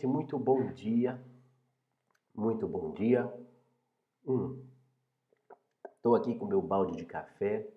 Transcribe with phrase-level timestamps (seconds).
[0.00, 1.20] Gente, muito bom dia.
[2.34, 3.30] Muito bom dia.
[4.26, 4.64] Hum.
[5.94, 7.68] Estou aqui com meu balde de café.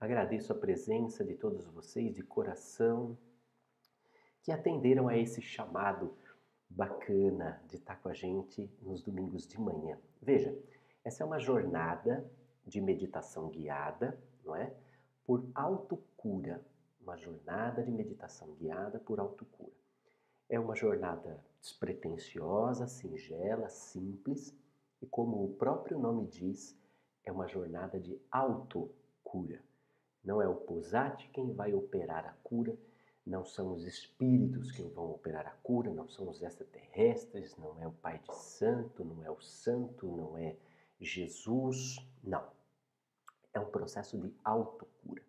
[0.00, 3.18] Agradeço a presença de todos vocês de coração
[4.40, 6.16] que atenderam a esse chamado
[6.70, 9.98] bacana de estar com a gente nos domingos de manhã.
[10.22, 10.58] Veja,
[11.04, 12.26] essa é uma jornada
[12.66, 14.72] de meditação guiada, não é?
[15.26, 16.64] Por autocura.
[17.02, 19.76] Uma jornada de meditação guiada por autocura.
[20.48, 24.56] É uma jornada despretensiosa, singela, simples
[25.02, 26.78] e, como o próprio nome diz,
[27.24, 29.60] é uma jornada de autocura.
[30.24, 32.76] Não é o Posati quem vai operar a cura,
[33.26, 37.88] não são os espíritos quem vão operar a cura, não são os extraterrestres, não é
[37.88, 40.56] o Pai de Santo, não é o Santo, não é
[41.00, 42.48] Jesus, não.
[43.52, 45.22] É um processo de autocura,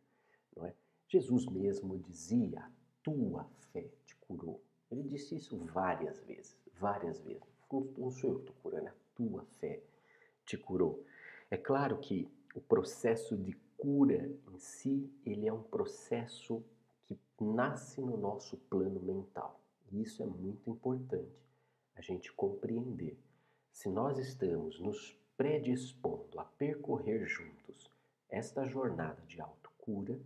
[0.56, 0.76] não é?
[1.08, 2.72] Jesus mesmo dizia: "A
[3.02, 4.67] tua fé te curou".
[4.92, 7.44] Ele disse isso várias vezes, várias vezes.
[7.98, 9.82] Não sou eu que estou curando, a tua fé
[10.46, 11.04] te curou.
[11.52, 16.64] É claro que o processo de cura em si, ele é um processo
[17.06, 19.60] que nasce no nosso plano mental.
[19.92, 21.46] E isso é muito importante
[21.96, 23.18] a gente compreender.
[23.72, 27.92] Se nós estamos nos predispondo a percorrer juntos
[28.30, 30.20] esta jornada de autocura,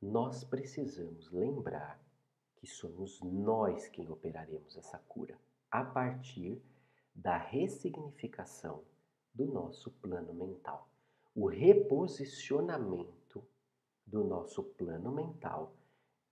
[0.00, 2.00] nós precisamos lembrar
[2.60, 5.38] que somos nós quem operaremos essa cura
[5.70, 6.62] a partir
[7.14, 8.84] da ressignificação
[9.34, 10.86] do nosso plano mental.
[11.34, 13.42] O reposicionamento
[14.06, 15.72] do nosso plano mental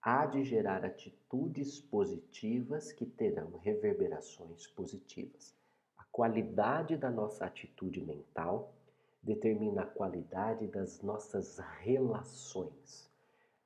[0.02, 5.56] há de gerar atitudes positivas que terão reverberações positivas.
[5.96, 8.74] A qualidade da nossa atitude mental
[9.22, 13.07] determina a qualidade das nossas relações.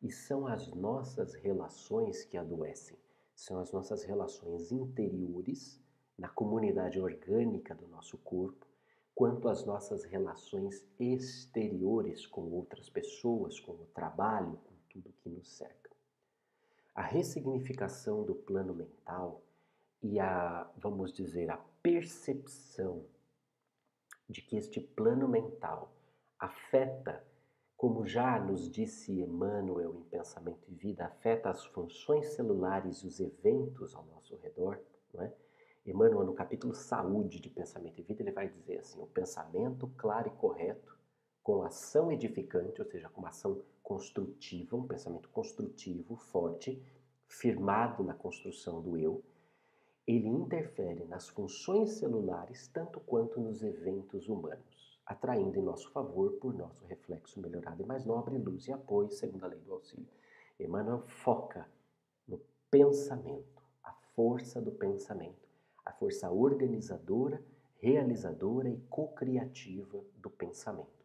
[0.03, 2.99] E são as nossas relações que adoecem,
[3.37, 5.81] são as nossas relações interiores,
[6.19, 8.67] na comunidade orgânica do nosso corpo,
[9.15, 15.49] quanto as nossas relações exteriores com outras pessoas, com o trabalho, com tudo que nos
[15.57, 15.91] cerca.
[16.95, 19.43] A ressignificação do plano mental
[20.03, 23.07] e a, vamos dizer, a percepção
[24.29, 25.93] de que este plano mental
[26.39, 27.25] afeta
[27.83, 33.19] como já nos disse Emmanuel em Pensamento e Vida, afeta as funções celulares e os
[33.19, 34.81] eventos ao nosso redor,
[35.13, 35.33] não é?
[35.85, 40.29] Emmanuel, no capítulo Saúde de Pensamento e Vida, ele vai dizer assim: o pensamento claro
[40.29, 40.97] e correto,
[41.43, 46.81] com ação edificante, ou seja, com uma ação construtiva, um pensamento construtivo, forte,
[47.27, 49.25] firmado na construção do eu,
[50.07, 54.72] ele interfere nas funções celulares tanto quanto nos eventos humanos
[55.13, 59.45] atraindo em nosso favor, por nosso reflexo melhorado e mais nobre, luz e apoio, segundo
[59.45, 60.09] a lei do auxílio.
[60.59, 61.69] Emmanuel foca
[62.27, 62.41] no
[62.71, 65.49] pensamento, a força do pensamento,
[65.85, 67.43] a força organizadora,
[67.77, 71.05] realizadora e co-criativa do pensamento.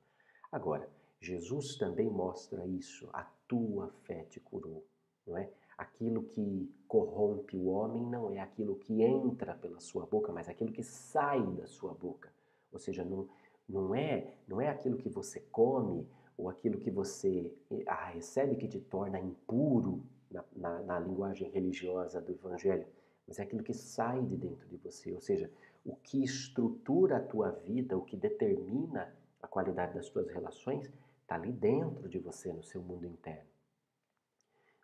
[0.52, 4.86] Agora, Jesus também mostra isso, a tua fé te curou,
[5.26, 5.52] não é?
[5.78, 10.72] Aquilo que corrompe o homem não é aquilo que entra pela sua boca, mas aquilo
[10.72, 12.32] que sai da sua boca.
[12.72, 13.28] Ou seja, não,
[13.68, 16.08] não é, não é aquilo que você come
[16.38, 17.54] ou aquilo que você
[17.88, 22.86] ah, recebe que te torna impuro na, na, na linguagem religiosa do Evangelho,
[23.28, 25.52] mas é aquilo que sai de dentro de você, ou seja,
[25.84, 30.90] o que estrutura a tua vida, o que determina a qualidade das tuas relações,
[31.22, 33.50] está ali dentro de você, no seu mundo interno.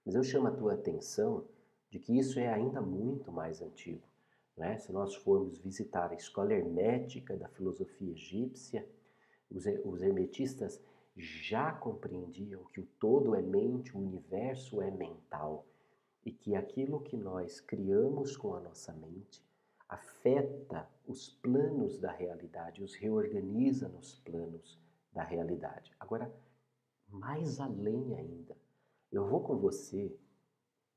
[0.06, 1.46] Mas eu chamo a tua atenção
[1.90, 4.02] de que isso é ainda muito mais antigo.
[4.56, 4.78] Né?
[4.78, 8.88] Se nós formos visitar a escola hermética da filosofia egípcia,
[9.50, 10.82] os, os hermetistas
[11.16, 15.66] já compreendiam que o todo é mente, o universo é mental
[16.26, 19.44] e que aquilo que nós criamos com a nossa mente
[19.88, 24.80] afeta os planos da realidade, os reorganiza nos planos
[25.12, 25.92] da realidade.
[26.00, 26.34] Agora,
[27.08, 28.58] mais além ainda,
[29.12, 30.16] eu vou com você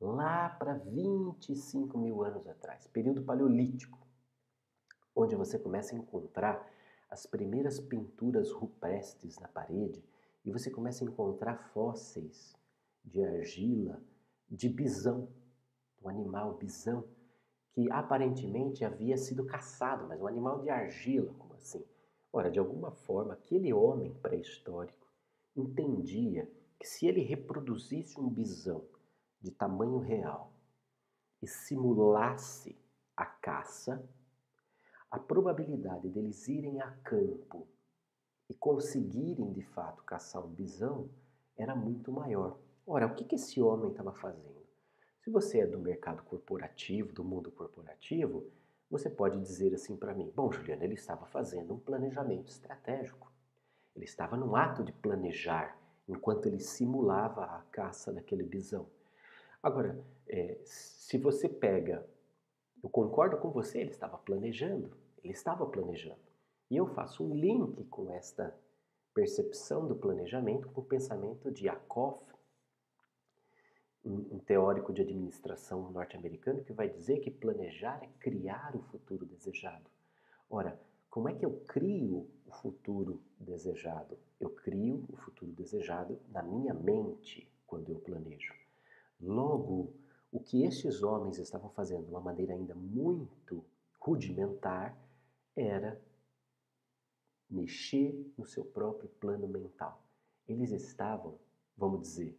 [0.01, 3.99] lá para 25 mil anos atrás, período paleolítico,
[5.15, 6.71] onde você começa a encontrar
[7.09, 10.05] as primeiras pinturas rupestres na parede
[10.45, 12.55] e você começa a encontrar fósseis
[13.05, 14.03] de argila
[14.51, 15.29] de bisão,
[16.03, 17.05] um animal bisão
[17.73, 21.85] que aparentemente havia sido caçado, mas um animal de argila, como assim?
[22.33, 25.07] Ora, de alguma forma, aquele homem pré-histórico
[25.55, 28.85] entendia que se ele reproduzisse um bisão
[29.47, 30.53] de tamanho real
[31.41, 32.77] e simulasse
[33.17, 34.05] a caça,
[35.09, 37.69] a probabilidade deles irem a campo
[38.51, 41.09] e conseguirem de fato caçar um bisão
[41.57, 42.59] era muito maior.
[42.85, 44.67] Ora, o que, esse homem estava fazendo?
[45.21, 48.51] Se você é do mercado corporativo, do mundo corporativo,
[48.91, 53.33] você pode dizer assim para mim: Bom, Juliana, ele estava fazendo um planejamento estratégico.
[53.95, 55.79] Ele estava num ato de planejar
[56.09, 58.87] enquanto ele simulava a caça daquele bisão.
[59.67, 62.09] Agora, é, se você pega,
[62.81, 66.21] eu concordo com você, ele estava planejando, ele estava planejando.
[66.71, 68.57] E eu faço um link com esta
[69.13, 72.25] percepção do planejamento com o pensamento de Akoff,
[74.05, 79.91] um, teórico de administração norte-americano, que vai dizer que planejar é criar o futuro desejado.
[80.49, 80.81] Ora,
[81.11, 84.17] como é que eu crio o futuro desejado?
[84.39, 88.66] Eu crio o futuro desejado na minha mente quando eu planejo.
[89.21, 89.93] Logo,
[90.31, 93.65] o que estes homens estavam fazendo de uma maneira ainda muito
[93.99, 94.97] rudimentar
[95.55, 96.01] era
[97.49, 100.03] mexer no seu próprio plano mental.
[100.49, 101.39] Eles estavam,
[101.77, 102.39] vamos dizer,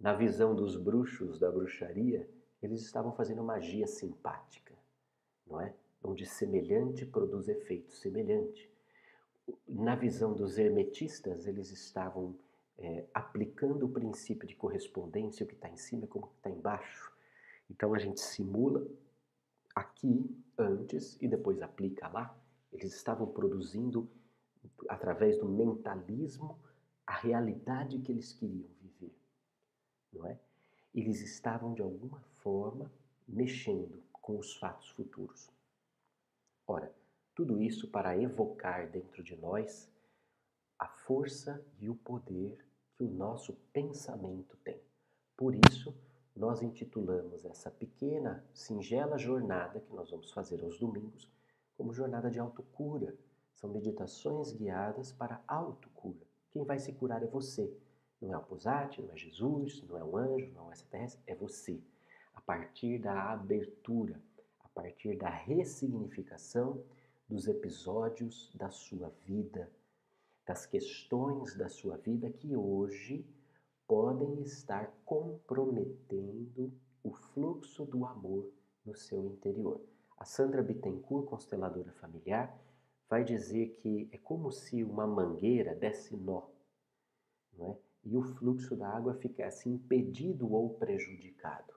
[0.00, 2.28] na visão dos bruxos da bruxaria,
[2.62, 4.74] eles estavam fazendo magia simpática,
[5.46, 5.74] não é?
[6.02, 8.70] Onde semelhante produz efeito semelhante.
[9.66, 12.36] Na visão dos hermetistas, eles estavam
[12.78, 16.50] é, aplicando o princípio de correspondência, o que está em cima como o que está
[16.50, 17.12] embaixo.
[17.70, 18.86] Então a gente simula
[19.74, 22.36] aqui antes e depois aplica lá.
[22.72, 24.08] Eles estavam produzindo,
[24.88, 26.58] através do mentalismo,
[27.06, 29.12] a realidade que eles queriam viver
[30.12, 30.38] não é?
[30.94, 32.90] Eles estavam de alguma forma
[33.26, 35.50] mexendo com os fatos futuros.
[36.66, 36.92] Ora,
[37.34, 39.90] tudo isso para evocar dentro de nós
[40.78, 42.64] a força e o poder
[42.98, 44.82] que o nosso pensamento tem.
[45.36, 45.94] Por isso,
[46.34, 51.30] nós intitulamos essa pequena, singela jornada que nós vamos fazer aos domingos
[51.76, 53.16] como jornada de autocura.
[53.54, 56.26] São meditações guiadas para autocura.
[56.50, 57.72] Quem vai se curar é você.
[58.20, 61.36] Não é o Posati, não é Jesus, não é um anjo, não é extraterrestre, é
[61.36, 61.80] você.
[62.34, 64.20] A partir da abertura,
[64.58, 66.82] a partir da ressignificação
[67.28, 69.70] dos episódios da sua vida,
[70.48, 73.22] das questões da sua vida que hoje
[73.86, 76.72] podem estar comprometendo
[77.04, 78.50] o fluxo do amor
[78.82, 79.78] no seu interior.
[80.16, 82.58] A Sandra Bittencourt, consteladora familiar,
[83.10, 86.48] vai dizer que é como se uma mangueira desse nó,
[87.52, 87.76] não é?
[88.04, 91.74] e o fluxo da água ficasse impedido ou prejudicado.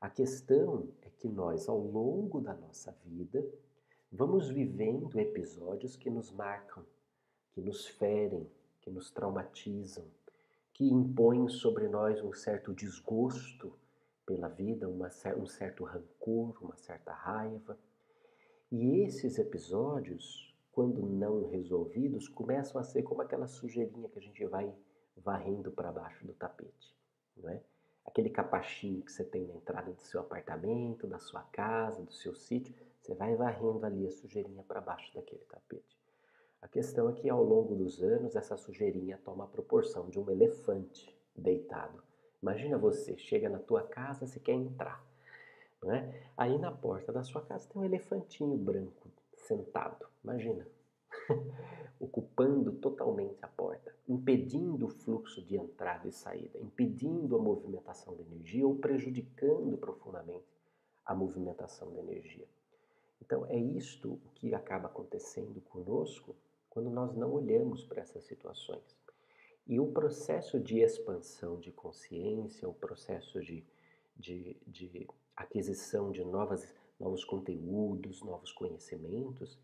[0.00, 3.46] A questão é que nós, ao longo da nossa vida,
[4.10, 6.82] vamos vivendo episódios que nos marcam,
[7.56, 8.46] que nos ferem,
[8.82, 10.04] que nos traumatizam,
[10.74, 13.72] que impõem sobre nós um certo desgosto
[14.26, 15.08] pela vida, uma,
[15.38, 17.78] um certo rancor, uma certa raiva.
[18.70, 24.44] E esses episódios, quando não resolvidos, começam a ser como aquela sujeirinha que a gente
[24.44, 24.70] vai
[25.16, 26.94] varrendo para baixo do tapete,
[27.38, 27.62] não é?
[28.04, 32.34] Aquele capachinho que você tem na entrada do seu apartamento, da sua casa, do seu
[32.34, 35.96] sítio, você vai varrendo ali a sujeirinha para baixo daquele tapete.
[36.62, 40.30] A questão é que ao longo dos anos essa sujeirinha toma a proporção de um
[40.30, 42.02] elefante deitado.
[42.42, 45.04] Imagina você, chega na tua casa, você quer entrar,
[45.82, 46.30] não é?
[46.36, 50.06] Aí na porta da sua casa tem um elefantinho branco sentado.
[50.22, 50.66] Imagina.
[51.98, 58.22] ocupando totalmente a porta, impedindo o fluxo de entrada e saída, impedindo a movimentação da
[58.22, 60.44] energia ou prejudicando profundamente
[61.04, 62.46] a movimentação da energia.
[63.20, 66.34] Então, é isto o que acaba acontecendo conosco
[66.76, 68.94] quando nós não olhamos para essas situações.
[69.66, 73.64] E o processo de expansão de consciência, o processo de,
[74.14, 79.58] de, de aquisição de novas, novos conteúdos, novos conhecimentos,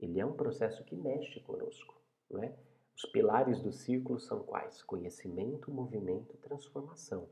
[0.00, 1.94] ele é um processo que mexe conosco,
[2.28, 2.52] não é?
[2.96, 4.82] Os pilares do círculo são quais?
[4.82, 7.28] Conhecimento, movimento transformação.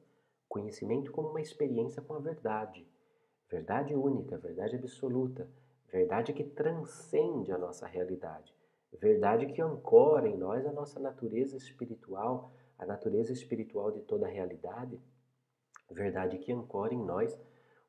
[0.48, 2.86] Conhecimento como uma experiência com a verdade.
[3.50, 5.50] Verdade única, verdade absoluta.
[5.90, 8.54] Verdade que transcende a nossa realidade.
[9.00, 14.30] Verdade que ancora em nós a nossa natureza espiritual, a natureza espiritual de toda a
[14.30, 15.00] realidade.
[15.90, 17.38] Verdade que ancora em nós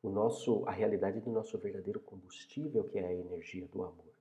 [0.02, 4.14] o nosso, a realidade do nosso verdadeiro combustível, que é a energia do amor.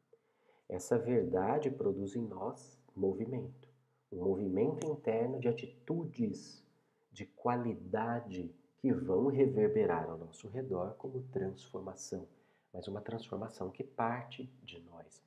[0.69, 3.69] Essa verdade produz em nós movimento,
[4.11, 6.65] um movimento interno de atitudes
[7.13, 12.27] de qualidade que vão reverberar ao nosso redor como transformação,
[12.73, 15.24] mas uma transformação que parte de nós.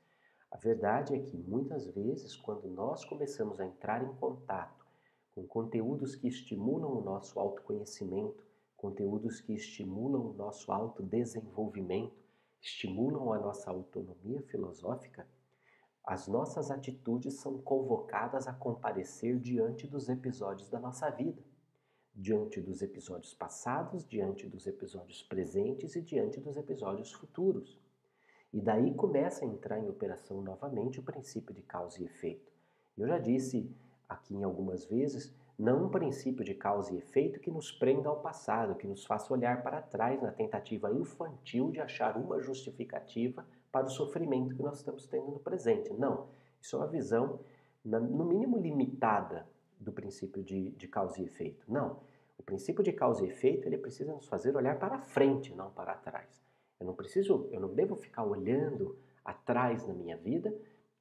[0.49, 4.85] A verdade é que muitas vezes, quando nós começamos a entrar em contato
[5.35, 8.43] com conteúdos que estimulam o nosso autoconhecimento,
[8.75, 12.15] conteúdos que estimulam o nosso autodesenvolvimento,
[12.61, 15.27] estimulam a nossa autonomia filosófica,
[16.03, 21.43] as nossas atitudes são convocadas a comparecer diante dos episódios da nossa vida,
[22.15, 27.77] diante dos episódios passados, diante dos episódios presentes e diante dos episódios futuros.
[28.53, 32.51] E daí começa a entrar em operação novamente o princípio de causa e efeito.
[32.97, 33.69] Eu já disse
[34.07, 38.21] aqui em algumas vezes, não um princípio de causa e efeito que nos prenda ao
[38.21, 43.87] passado, que nos faça olhar para trás na tentativa infantil de achar uma justificativa para
[43.87, 45.91] o sofrimento que nós estamos tendo no presente.
[45.93, 46.27] Não,
[46.61, 47.39] isso é uma visão,
[47.83, 49.47] no mínimo, limitada
[49.79, 51.65] do princípio de, de causa e efeito.
[51.67, 51.99] Não,
[52.37, 55.95] o princípio de causa e efeito ele precisa nos fazer olhar para frente, não para
[55.95, 56.46] trás.
[56.79, 60.55] Eu não preciso, eu não devo ficar olhando atrás na minha vida,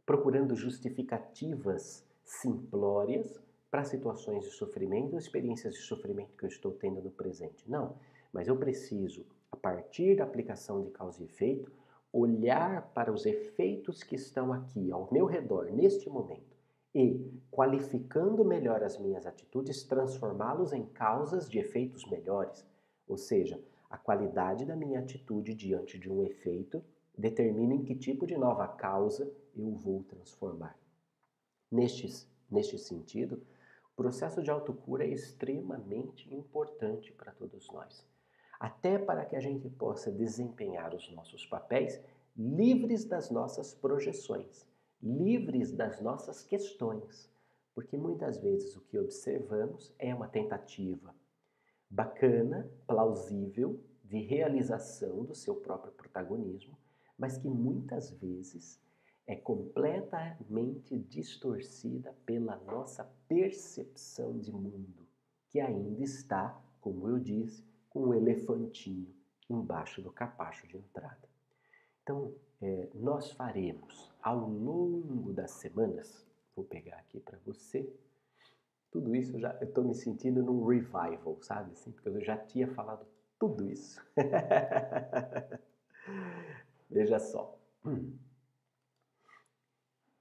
[0.04, 3.40] procurando justificativas simplórias
[3.70, 7.68] para situações de sofrimento, experiências de sofrimento que eu estou tendo no presente.
[7.70, 7.96] Não,
[8.32, 11.70] mas eu preciso, a partir da aplicação de causa e efeito,
[12.12, 16.56] olhar para os efeitos que estão aqui ao meu redor neste momento
[16.94, 22.66] e, qualificando melhor as minhas atitudes, transformá-los em causas de efeitos melhores.
[23.06, 26.84] Ou seja, a qualidade da minha atitude diante de um efeito
[27.16, 30.78] determina em que tipo de nova causa eu vou transformar.
[31.70, 33.42] Neste, neste sentido,
[33.92, 38.06] o processo de autocura é extremamente importante para todos nós,
[38.60, 42.00] até para que a gente possa desempenhar os nossos papéis
[42.36, 44.66] livres das nossas projeções,
[45.02, 47.30] livres das nossas questões,
[47.74, 51.14] porque muitas vezes o que observamos é uma tentativa
[51.90, 56.78] bacana, plausível, de realização do seu próprio protagonismo,
[57.18, 58.80] mas que muitas vezes
[59.26, 65.06] é completamente distorcida pela nossa percepção de mundo,
[65.48, 69.12] que ainda está, como eu disse, com um elefantinho
[69.50, 71.28] embaixo do capacho de entrada.
[72.02, 77.92] Então, é, nós faremos ao longo das semanas, vou pegar aqui para você,
[78.90, 81.72] tudo isso eu já estou me sentindo num revival, sabe?
[81.72, 83.06] Assim, porque eu já tinha falado
[83.38, 84.04] tudo isso.
[86.88, 87.58] Veja só.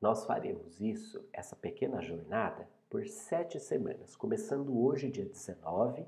[0.02, 6.06] Nós faremos isso, essa pequena jornada, por sete semanas, começando hoje, dia 19,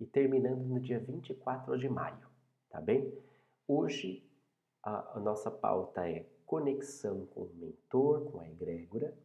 [0.00, 2.26] e terminando no dia 24 de maio,
[2.68, 3.12] tá bem?
[3.68, 4.28] Hoje
[4.82, 9.16] a, a nossa pauta é conexão com o mentor, com a egrégora.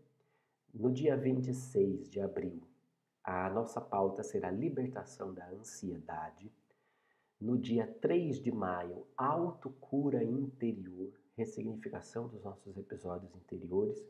[0.73, 2.61] No dia 26 de abril,
[3.23, 6.51] a nossa pauta será libertação da ansiedade.
[7.39, 14.03] No dia 3 de maio, autocura interior, ressignificação dos nossos episódios interiores.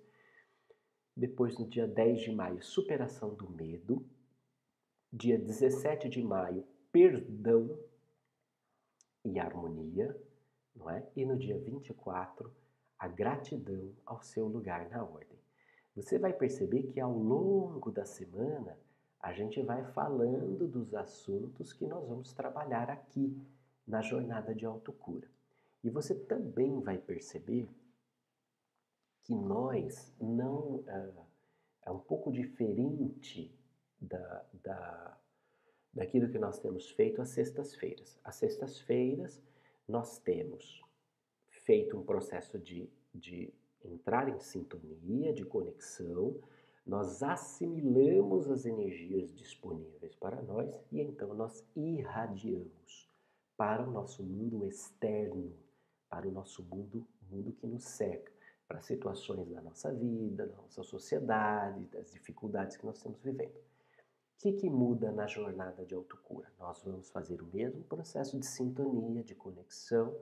[1.15, 4.05] Depois, no dia 10 de maio, superação do medo.
[5.11, 7.77] Dia 17 de maio, perdão
[9.25, 10.17] e harmonia,
[10.73, 11.05] não é?
[11.15, 12.53] E no dia 24,
[12.97, 15.37] a gratidão ao seu lugar na ordem.
[15.95, 18.77] Você vai perceber que ao longo da semana
[19.21, 23.39] a gente vai falando dos assuntos que nós vamos trabalhar aqui
[23.85, 25.29] na jornada de autocura.
[25.83, 27.69] E você também vai perceber
[29.23, 30.77] que nós não.
[30.77, 31.31] Uh,
[31.83, 33.51] é um pouco diferente
[33.99, 35.17] da, da,
[35.93, 38.19] daquilo que nós temos feito às sextas-feiras.
[38.23, 39.41] Às sextas-feiras,
[39.87, 40.81] nós temos
[41.49, 46.39] feito um processo de, de entrar em sintonia, de conexão,
[46.85, 53.09] nós assimilamos as energias disponíveis para nós e então nós irradiamos
[53.55, 55.53] para o nosso mundo externo,
[56.09, 58.31] para o nosso mundo, mundo que nos cerca,
[58.67, 63.53] para situações da nossa vida, da nossa sociedade, das dificuldades que nós estamos vivendo.
[63.53, 66.51] O que, que muda na jornada de autocura?
[66.57, 70.17] Nós vamos fazer o mesmo processo de sintonia, de conexão,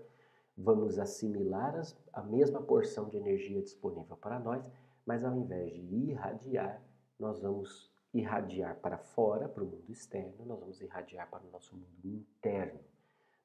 [0.58, 4.70] vamos assimilar as, a mesma porção de energia disponível para nós
[5.10, 6.80] mas ao invés de irradiar,
[7.18, 11.75] nós vamos irradiar para fora, para o mundo externo, nós vamos irradiar para o nosso
[11.75, 12.80] mundo interno.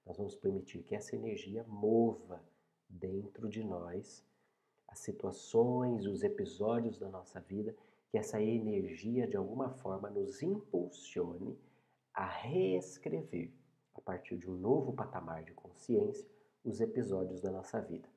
[0.04, 2.44] Nós vamos permitir que essa energia mova
[2.86, 4.22] dentro de nós
[4.86, 7.74] as situações, os episódios da nossa vida,
[8.10, 11.58] que essa energia de alguma forma nos impulsione
[12.12, 13.50] a reescrever,
[13.94, 16.28] a partir de um novo patamar de consciência,
[16.62, 18.13] os episódios da nossa vida.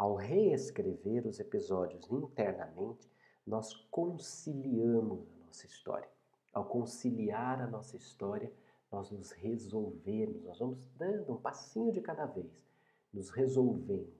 [0.00, 3.06] Ao reescrever os episódios internamente,
[3.46, 6.08] nós conciliamos a nossa história.
[6.54, 8.50] Ao conciliar a nossa história,
[8.90, 12.66] nós nos resolvemos, nós vamos dando um passinho de cada vez,
[13.12, 14.10] nos resolvendo,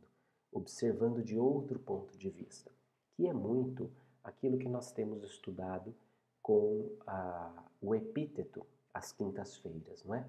[0.53, 2.71] observando de outro ponto de vista,
[3.15, 3.91] que é muito
[4.23, 5.95] aquilo que nós temos estudado
[6.43, 10.29] com a, o epíteto às quintas-feiras, não é?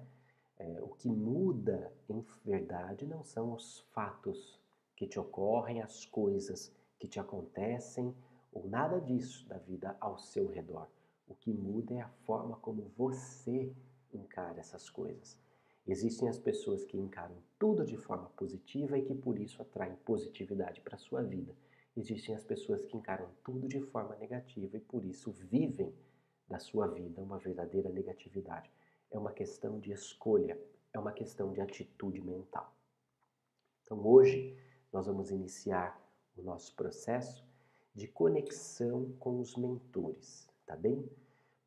[0.56, 0.80] é?
[0.80, 4.61] O que muda, em verdade, não são os fatos
[5.02, 8.14] que te ocorrem, as coisas que te acontecem,
[8.52, 10.86] ou nada disso da vida ao seu redor.
[11.26, 13.74] O que muda é a forma como você
[14.14, 15.36] encara essas coisas.
[15.88, 20.80] Existem as pessoas que encaram tudo de forma positiva e que por isso atraem positividade
[20.80, 21.52] para a sua vida.
[21.96, 25.92] Existem as pessoas que encaram tudo de forma negativa e por isso vivem
[26.48, 28.70] da sua vida uma verdadeira negatividade.
[29.10, 30.56] É uma questão de escolha,
[30.92, 32.72] é uma questão de atitude mental.
[33.82, 34.56] Então hoje
[34.92, 35.98] nós vamos iniciar
[36.36, 37.44] o nosso processo
[37.94, 41.08] de conexão com os mentores, tá bem?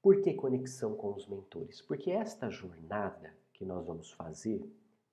[0.01, 1.82] Por que conexão com os mentores?
[1.82, 4.63] Porque esta jornada que nós vamos fazer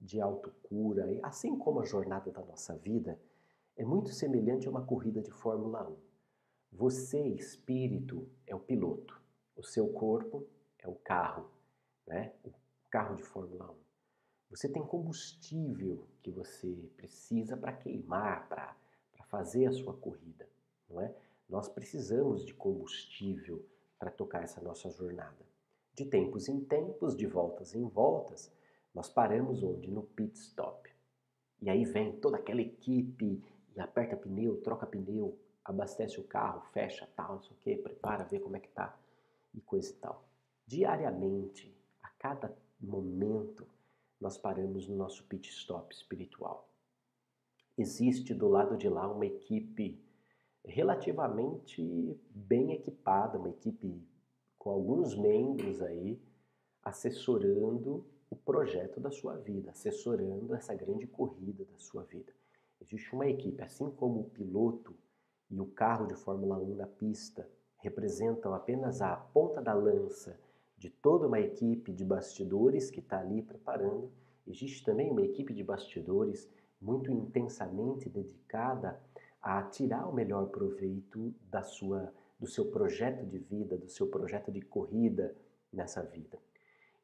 [0.00, 3.18] de autocura, assim como a jornada da nossa vida,
[3.76, 5.96] é muito semelhante a uma corrida de Fórmula 1.
[6.72, 9.20] Você, espírito, é o piloto,
[9.56, 10.46] o seu corpo
[10.78, 11.48] é o carro,
[12.06, 12.32] né?
[12.44, 12.52] o
[12.90, 13.81] carro de Fórmula 1.
[14.52, 18.76] Você tem combustível que você precisa para queimar, para
[19.24, 20.46] fazer a sua corrida,
[20.90, 21.14] não é?
[21.48, 23.64] Nós precisamos de combustível
[23.98, 25.46] para tocar essa nossa jornada.
[25.94, 28.52] De tempos em tempos, de voltas em voltas,
[28.94, 29.90] nós paramos onde?
[29.90, 30.90] No pit stop.
[31.62, 33.42] E aí vem toda aquela equipe
[33.74, 38.24] e aperta pneu, troca pneu, abastece o carro, fecha tal, não sei o quê, prepara,
[38.24, 38.94] vê como é que tá
[39.54, 40.22] e coisa e tal.
[40.66, 43.66] Diariamente, a cada momento,
[44.22, 46.70] nós paramos no nosso pit stop espiritual.
[47.76, 50.00] Existe do lado de lá uma equipe
[50.64, 54.00] relativamente bem equipada, uma equipe
[54.56, 56.22] com alguns membros aí
[56.84, 62.32] assessorando o projeto da sua vida, assessorando essa grande corrida da sua vida.
[62.80, 64.94] Existe uma equipe, assim como o piloto
[65.50, 70.38] e o carro de Fórmula 1 na pista representam apenas a ponta da lança
[70.82, 74.10] de toda uma equipe de bastidores que está ali preparando,
[74.44, 79.00] existe também uma equipe de bastidores muito intensamente dedicada
[79.40, 84.50] a tirar o melhor proveito da sua do seu projeto de vida, do seu projeto
[84.50, 85.32] de corrida
[85.72, 86.36] nessa vida.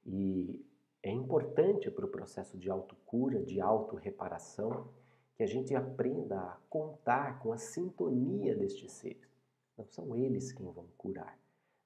[0.04, 0.66] E
[1.00, 4.88] é importante para o processo de autocura, de autorreparação,
[5.36, 9.30] que a gente aprenda a contar com a sintonia destes seres.
[9.76, 11.38] Não são eles quem vão curar,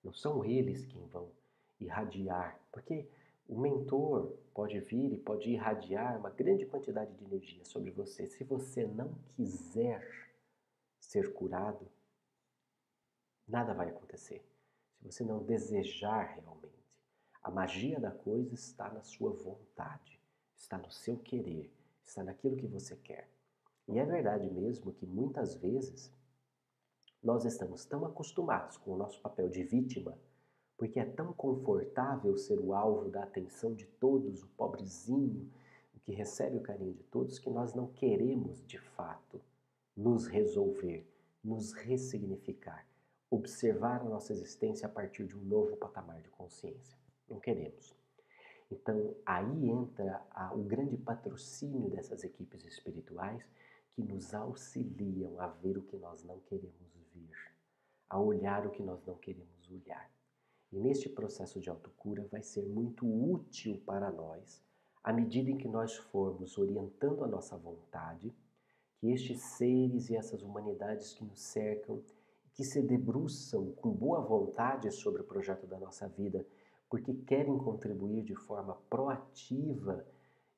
[0.02, 1.28] não são eles quem vão
[1.83, 3.09] irradiar, porque
[3.49, 8.27] o mentor pode vir e pode irradiar uma grande quantidade de energia sobre você.
[8.27, 10.07] Se você não quiser
[10.99, 11.87] ser curado,
[13.47, 14.42] nada vai acontecer.
[14.99, 16.73] Se você não desejar realmente.
[17.42, 20.21] A magia da coisa está na sua vontade,
[20.57, 21.73] está no seu querer,
[22.05, 23.29] está naquilo que você quer.
[23.88, 26.12] E é verdade mesmo que muitas vezes
[27.23, 30.16] nós estamos tão acostumados com o nosso papel de vítima,
[30.83, 35.49] porque é tão confortável ser o alvo da atenção de todos, o pobrezinho,
[35.95, 39.40] o que recebe o carinho de todos, que nós não queremos de fato
[39.97, 41.07] nos resolver,
[41.45, 42.85] nos ressignificar
[43.31, 46.99] observar a nossa existência a partir de um novo patamar de consciência.
[47.31, 47.95] Não queremos.
[48.68, 53.49] Então, aí entra a, o grande patrocínio dessas equipes espirituais
[53.92, 57.53] que nos auxiliam a ver o que nós não queremos ver,
[58.11, 60.11] a olhar o que nós não queremos olhar.
[60.73, 64.63] E neste processo de autocura vai ser muito útil para nós,
[65.05, 68.35] à medida em que nós formos orientando a nossa vontade,
[68.97, 72.03] que estes seres e essas humanidades que nos cercam
[72.55, 76.47] que se debruçam com boa vontade sobre o projeto da nossa vida,
[76.89, 80.07] porque querem contribuir de forma proativa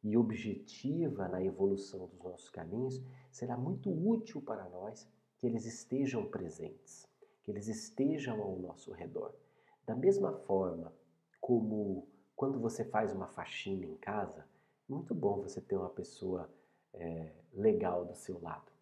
[0.03, 3.00] e objetiva na evolução dos nossos caminhos,
[3.31, 7.07] será muito útil para nós que eles estejam presentes,
[7.42, 9.43] que eles estejam ao nosso redor.
[9.86, 10.92] Da mesma forma
[11.40, 14.46] como quando você faz uma faxina em casa,
[14.88, 16.50] muito bom você ter uma pessoa
[16.92, 18.74] é, legal do seu lado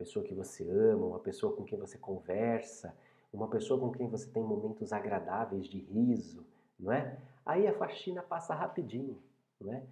[0.00, 2.96] pessoa que você ama, uma pessoa com quem você conversa,
[3.30, 6.46] uma pessoa com quem você tem momentos agradáveis de riso,
[6.78, 7.18] não é?
[7.44, 9.22] Aí a faxina passa rapidinho,
[9.60, 9.82] não é?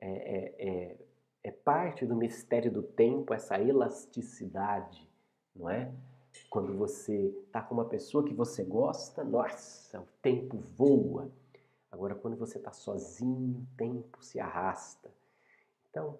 [0.00, 0.96] É, é, é,
[1.44, 5.06] é parte do mistério do tempo essa elasticidade,
[5.54, 5.92] não é?
[6.50, 11.30] Quando você está com uma pessoa que você gosta, nossa, o tempo voa.
[11.90, 15.12] Agora, quando você está sozinho, o tempo se arrasta.
[15.90, 16.18] Então,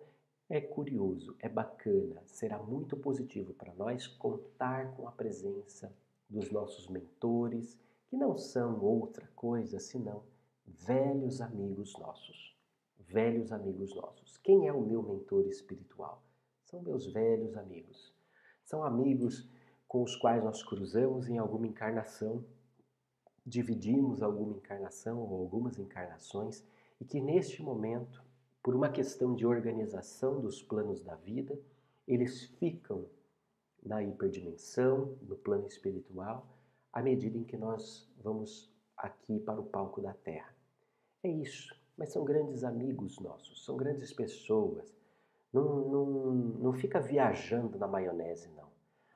[0.49, 5.93] é curioso, é bacana, será muito positivo para nós contar com a presença
[6.29, 7.79] dos nossos mentores,
[8.09, 10.23] que não são outra coisa senão
[10.67, 12.57] velhos amigos nossos.
[12.99, 14.37] Velhos amigos nossos.
[14.39, 16.23] Quem é o meu mentor espiritual?
[16.65, 18.15] São meus velhos amigos.
[18.65, 19.49] São amigos
[19.89, 22.45] com os quais nós cruzamos em alguma encarnação,
[23.45, 26.63] dividimos alguma encarnação ou algumas encarnações
[27.01, 28.23] e que neste momento
[28.63, 31.59] por uma questão de organização dos planos da vida,
[32.07, 33.07] eles ficam
[33.83, 36.47] na hiperdimensão, no plano espiritual,
[36.93, 40.55] à medida em que nós vamos aqui para o palco da Terra.
[41.23, 41.75] É isso.
[41.97, 44.95] mas são grandes amigos nossos, são grandes pessoas.
[45.53, 48.68] Não, não, não fica viajando na maionese, não.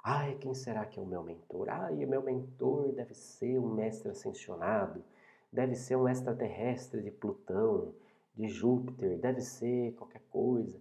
[0.03, 1.69] Ai, quem será que é o meu mentor?
[1.69, 5.05] Ai, meu mentor deve ser um mestre ascensionado,
[5.53, 7.95] deve ser um extraterrestre de Plutão,
[8.35, 10.81] de Júpiter, deve ser qualquer coisa.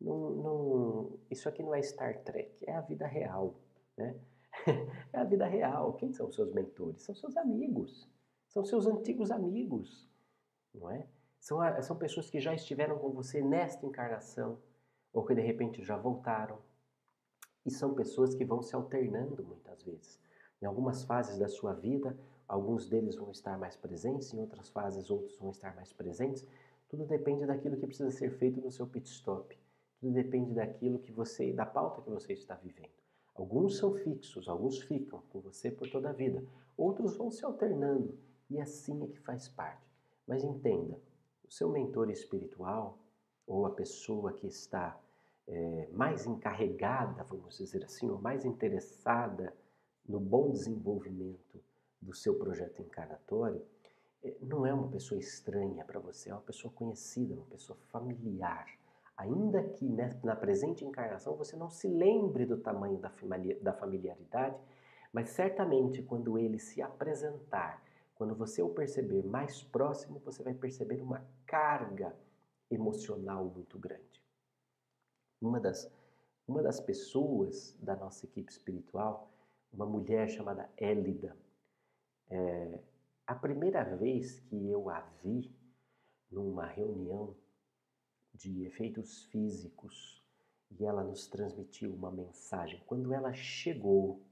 [0.00, 3.54] Não, não, isso aqui não é Star Trek, é a vida real.
[3.96, 4.16] Né?
[5.12, 5.92] é a vida real.
[5.94, 7.02] Quem são seus mentores?
[7.02, 8.08] São seus amigos,
[8.48, 10.08] são seus antigos amigos,
[10.74, 11.06] não é?
[11.38, 14.58] São, são pessoas que já estiveram com você nesta encarnação,
[15.12, 16.58] ou que de repente já voltaram.
[17.64, 20.20] E são pessoas que vão se alternando muitas vezes.
[20.60, 25.10] Em algumas fases da sua vida, alguns deles vão estar mais presentes, em outras fases,
[25.10, 26.46] outros vão estar mais presentes.
[26.88, 29.58] Tudo depende daquilo que precisa ser feito no seu pit stop.
[30.00, 32.92] Tudo depende daquilo que você, da pauta que você está vivendo.
[33.34, 36.44] Alguns são fixos, alguns ficam com você por toda a vida.
[36.76, 38.16] Outros vão se alternando
[38.48, 39.82] e assim é que faz parte.
[40.26, 41.00] Mas entenda,
[41.44, 42.98] o seu mentor espiritual
[43.46, 44.98] ou a pessoa que está
[45.46, 49.54] é, mais encarregada, vamos dizer assim, ou mais interessada
[50.08, 51.62] no bom desenvolvimento
[52.00, 53.62] do seu projeto encarnatório,
[54.22, 58.66] é, não é uma pessoa estranha para você, é uma pessoa conhecida, uma pessoa familiar
[59.16, 59.88] Ainda que
[60.24, 64.56] na presente encarnação você não se lembre do tamanho da familiaridade,
[65.12, 67.80] mas certamente quando ele se apresentar,
[68.16, 72.14] quando você o perceber mais próximo, você vai perceber uma carga
[72.68, 74.23] emocional muito grande.
[75.44, 75.92] Uma das,
[76.48, 79.30] uma das pessoas da nossa equipe espiritual,
[79.70, 81.36] uma mulher chamada Élida,
[82.30, 82.80] é,
[83.26, 85.54] a primeira vez que eu a vi
[86.30, 87.36] numa reunião
[88.32, 90.24] de efeitos físicos
[90.70, 92.82] e ela nos transmitiu uma mensagem.
[92.86, 94.22] Quando ela chegou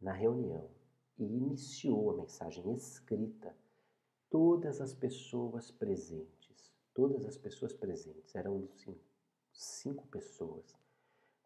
[0.00, 0.68] na reunião
[1.16, 3.56] e iniciou a mensagem escrita,
[4.28, 9.11] todas as pessoas presentes, todas as pessoas presentes, eram cinco,
[9.52, 10.74] cinco pessoas,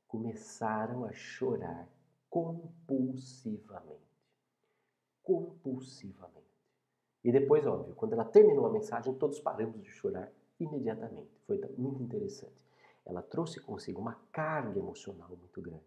[0.07, 1.89] começaram a chorar
[2.31, 4.07] compulsivamente.
[5.23, 6.47] Compulsivamente.
[7.25, 11.31] E depois, óbvio, quando ela terminou a mensagem, todos paramos de chorar imediatamente.
[11.47, 12.55] Foi muito interessante.
[13.05, 15.85] Ela trouxe consigo uma carga emocional muito grande.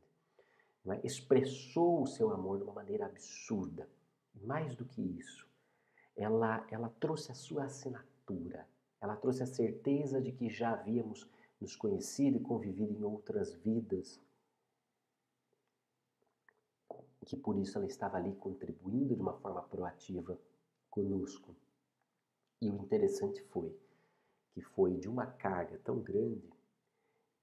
[0.87, 1.05] É?
[1.05, 3.87] Expressou o seu amor de uma maneira absurda.
[4.41, 5.47] Mais do que isso,
[6.15, 8.67] ela, ela trouxe a sua assinatura.
[9.01, 14.19] Ela trouxe a certeza de que já havíamos nos conhecido e convivido em outras vidas.
[17.25, 20.39] Que por isso ela estava ali contribuindo de uma forma proativa
[20.89, 21.55] conosco.
[22.61, 23.75] E o interessante foi
[24.53, 26.51] que foi de uma carga tão grande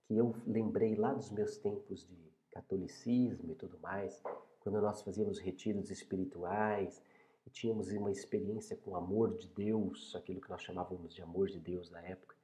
[0.06, 2.16] que eu lembrei lá dos meus tempos de
[2.50, 4.22] catolicismo e tudo mais,
[4.60, 7.02] quando nós fazíamos retiros espirituais
[7.46, 11.48] e tínhamos uma experiência com o amor de Deus, aquilo que nós chamávamos de amor
[11.48, 12.35] de Deus na época.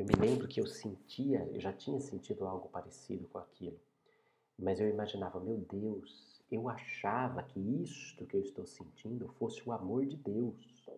[0.00, 3.78] Eu me lembro que eu sentia, eu já tinha sentido algo parecido com aquilo,
[4.58, 9.72] mas eu imaginava, meu Deus, eu achava que isto que eu estou sentindo fosse o
[9.72, 10.88] amor de Deus.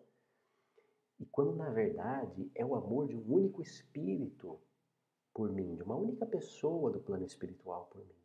[1.19, 4.57] E quando na verdade é o amor de um único espírito
[5.35, 8.23] por mim, de uma única pessoa do plano espiritual por mim.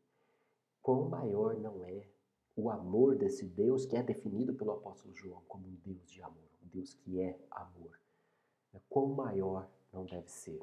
[0.84, 2.08] Quão maior não é
[2.56, 6.52] o amor desse Deus que é definido pelo apóstolo João como um Deus de amor,
[6.64, 8.00] um Deus que é amor.
[8.88, 10.62] Quão maior não deve ser.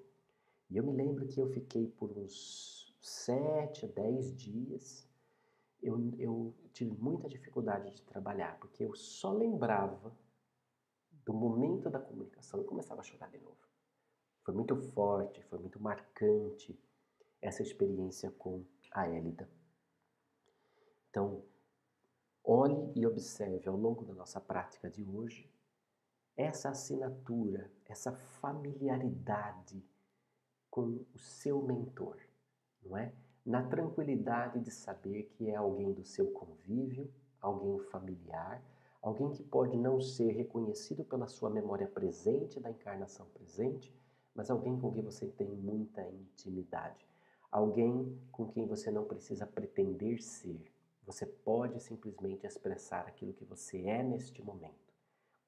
[0.70, 5.06] E eu me lembro que eu fiquei por uns sete a dez dias,
[5.82, 10.16] eu, eu tive muita dificuldade de trabalhar, porque eu só lembrava
[11.24, 13.56] do momento da comunicação e começava a chorar de novo.
[14.42, 16.78] Foi muito forte, foi muito marcante
[17.40, 19.48] essa experiência com a Élida.
[21.10, 21.44] Então,
[22.42, 25.50] olhe e observe ao longo da nossa prática de hoje
[26.37, 29.85] essa assinatura, essa familiaridade
[30.70, 32.18] com o seu mentor,
[32.85, 33.12] não é?
[33.47, 38.62] Na tranquilidade de saber que é alguém do seu convívio, alguém familiar,
[39.01, 43.94] alguém que pode não ser reconhecido pela sua memória presente da encarnação presente,
[44.35, 47.07] mas alguém com quem você tem muita intimidade,
[47.53, 50.73] alguém com quem você não precisa pretender ser.
[51.07, 54.84] Você pode simplesmente expressar aquilo que você é neste momento,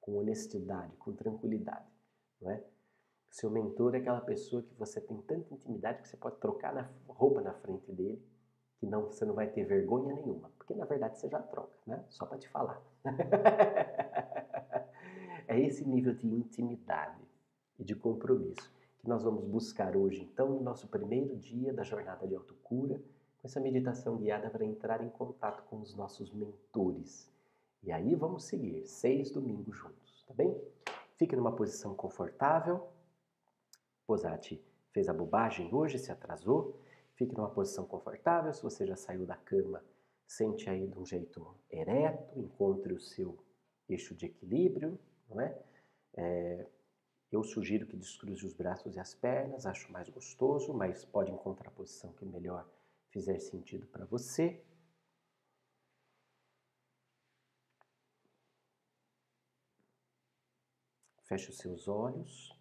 [0.07, 1.85] com honestidade, com tranquilidade,
[2.41, 2.65] não é?
[3.29, 6.89] Seu mentor é aquela pessoa que você tem tanta intimidade que você pode trocar na
[7.09, 8.25] roupa na frente dele
[8.79, 12.05] que não, você não vai ter vergonha nenhuma, porque na verdade você já troca, né?
[12.09, 12.81] Só para te falar.
[15.49, 17.23] é esse nível de intimidade
[17.79, 22.27] e de compromisso que nós vamos buscar hoje, então, no nosso primeiro dia da jornada
[22.27, 23.01] de autocura,
[23.41, 27.31] com essa meditação guiada para entrar em contato com os nossos mentores.
[27.83, 30.61] E aí vamos seguir seis domingos juntos, tá bem?
[31.17, 32.89] Fique numa posição confortável.
[34.07, 34.63] Posati
[34.93, 36.81] fez a bobagem hoje, se atrasou.
[37.15, 38.53] Fique numa posição confortável.
[38.53, 39.83] Se você já saiu da cama,
[40.27, 43.39] sente aí de um jeito ereto, encontre o seu
[43.89, 45.57] eixo de equilíbrio, não é?
[46.15, 46.67] é
[47.31, 51.69] eu sugiro que descruze os braços e as pernas, acho mais gostoso, mas pode encontrar
[51.69, 52.67] a posição que melhor
[53.11, 54.63] fizer sentido para você.
[61.37, 62.59] Feche os seus olhos.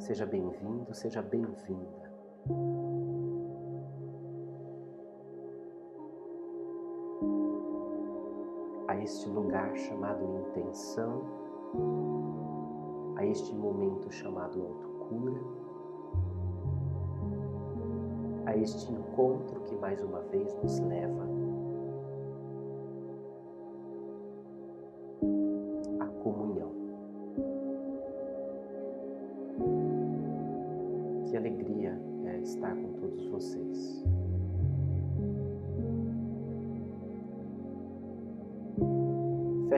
[0.00, 2.12] Seja bem-vindo, seja bem-vinda.
[8.86, 11.22] A este lugar chamado intenção,
[13.16, 15.67] a este momento chamado autocura,
[18.48, 21.28] a este encontro que mais uma vez nos leva.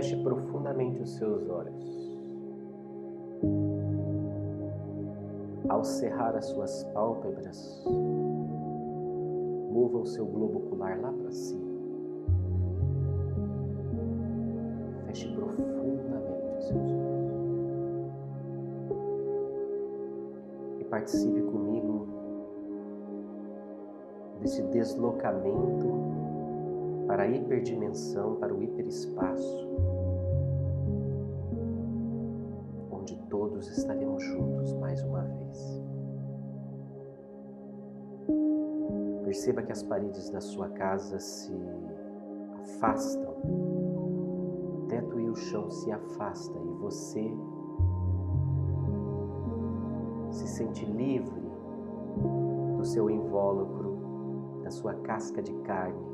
[0.00, 2.11] Feche profundamente os seus olhos.
[5.68, 7.85] Ao cerrar as suas pálpebras,
[9.80, 11.70] mova o seu globo ocular lá para cima.
[15.06, 16.04] Feche profundamente
[16.58, 17.30] os seus olhos.
[20.80, 22.06] E participe comigo
[24.40, 25.88] desse deslocamento
[27.06, 29.66] para a hiperdimensão, para o hiperespaço,
[39.30, 41.54] Perceba que as paredes da sua casa se
[42.58, 47.32] afastam, o teto e o chão se afastam e você
[50.32, 51.48] se sente livre
[52.76, 56.10] do seu invólucro, da sua casca de carne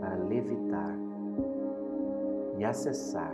[0.00, 0.98] para levitar
[2.58, 3.32] e acessar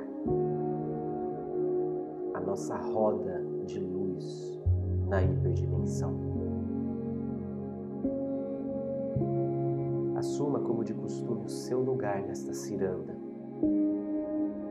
[2.34, 4.60] a nossa roda de luz
[5.08, 6.25] na hiperdimensão.
[11.06, 13.16] Assuma como de costume o seu lugar nesta ciranda.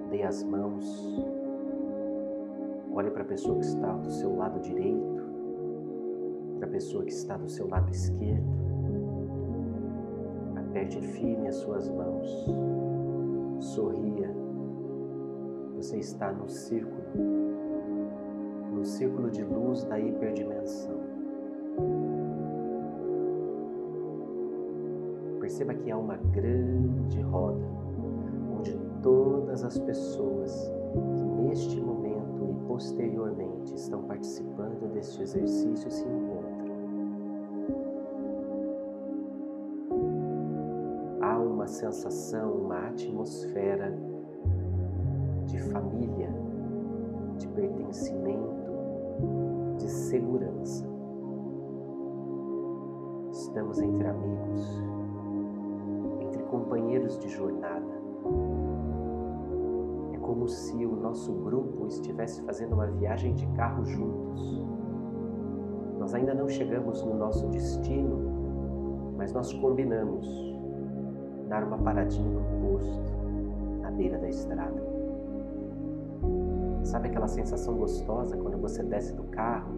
[0.10, 0.86] Dê as mãos.
[2.94, 5.24] Olhe para a pessoa que está do seu lado direito,
[6.58, 8.56] para a pessoa que está do seu lado esquerdo
[10.76, 12.30] Aperte firme as suas mãos.
[13.60, 14.30] Sorria.
[15.78, 17.02] Você está no círculo,
[18.74, 20.55] no círculo de luz da hiperdimensão.
[25.86, 27.64] Que há uma grande roda
[28.58, 30.74] onde todas as pessoas
[31.16, 36.66] que neste momento e posteriormente estão participando deste exercício se encontram.
[41.66, 43.92] uma sensação, uma atmosfera
[45.48, 46.30] de família,
[47.40, 48.72] de pertencimento,
[49.80, 50.86] de segurança.
[53.32, 54.84] Estamos entre amigos,
[56.56, 57.86] companheiros de jornada.
[60.14, 64.64] É como se o nosso grupo estivesse fazendo uma viagem de carro juntos.
[66.00, 70.26] Nós ainda não chegamos no nosso destino, mas nós combinamos
[71.50, 73.14] dar uma paradinha no posto,
[73.82, 74.82] na beira da estrada.
[76.84, 79.76] Sabe aquela sensação gostosa quando você desce do carro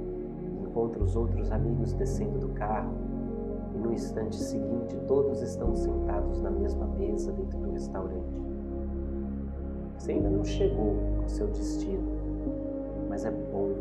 [0.53, 2.93] e encontra os outros amigos descendo do carro
[3.97, 8.45] instante seguinte todos estão sentados na mesma mesa dentro do restaurante?
[9.97, 12.07] Você ainda não chegou ao seu destino,
[13.09, 13.71] mas é bom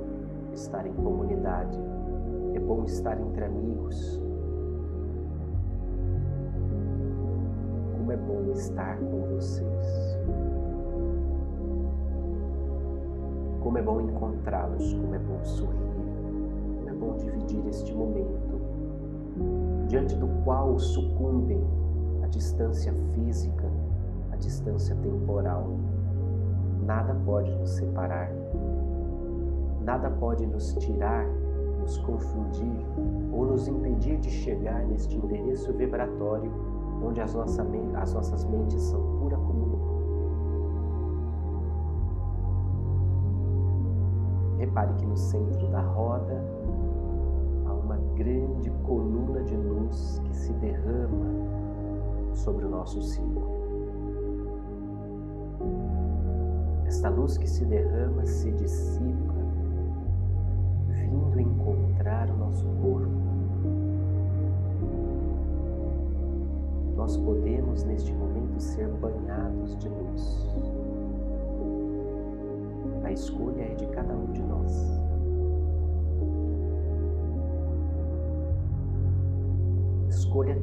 [0.54, 1.78] estar em comunidade,
[2.54, 4.18] é bom estar entre amigos,
[7.92, 10.16] como é bom estar com vocês.
[13.60, 15.76] Como é bom encontrá-los, como é bom sorrir,
[16.78, 18.60] como é bom dividir este momento,
[19.86, 21.62] diante do qual sucumbem
[22.22, 23.70] a distância física,
[24.32, 25.68] a distância temporal.
[26.84, 28.30] Nada pode nos separar,
[29.80, 31.26] nada pode nos tirar,
[31.80, 32.86] nos confundir
[33.32, 36.50] ou nos impedir de chegar neste endereço vibratório
[37.02, 39.96] onde as, nossa, as nossas mentes são pura comunhão.
[44.58, 46.42] Repare que no centro da roda
[48.16, 51.26] grande coluna de luz que se derrama
[52.34, 53.56] sobre o nosso círculo.
[56.86, 59.34] Esta luz que se derrama se dissipa,
[60.88, 63.10] vindo encontrar o nosso corpo.
[66.96, 68.75] Nós podemos neste momento ser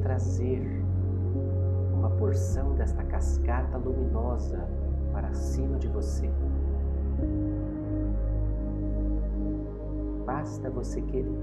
[0.02, 0.60] Trazer
[1.94, 4.68] uma porção desta cascata luminosa
[5.12, 6.30] para cima de você.
[10.26, 11.38] Basta você querer,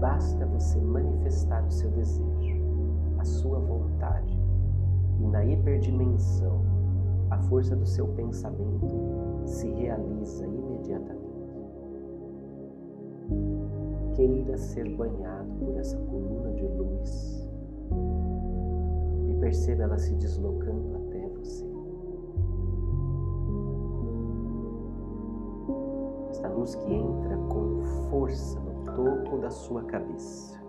[0.00, 2.56] basta você manifestar o seu desejo,
[3.18, 4.38] a sua vontade,
[5.20, 6.62] e na hiperdimensão,
[7.30, 8.96] a força do seu pensamento
[9.44, 11.18] se realiza imediatamente.
[14.14, 17.37] Queira ser banhado por essa coluna de luz
[19.48, 21.64] perceba ela se deslocando até você.
[26.30, 30.60] esta luz que entra com força no topo da sua cabeça.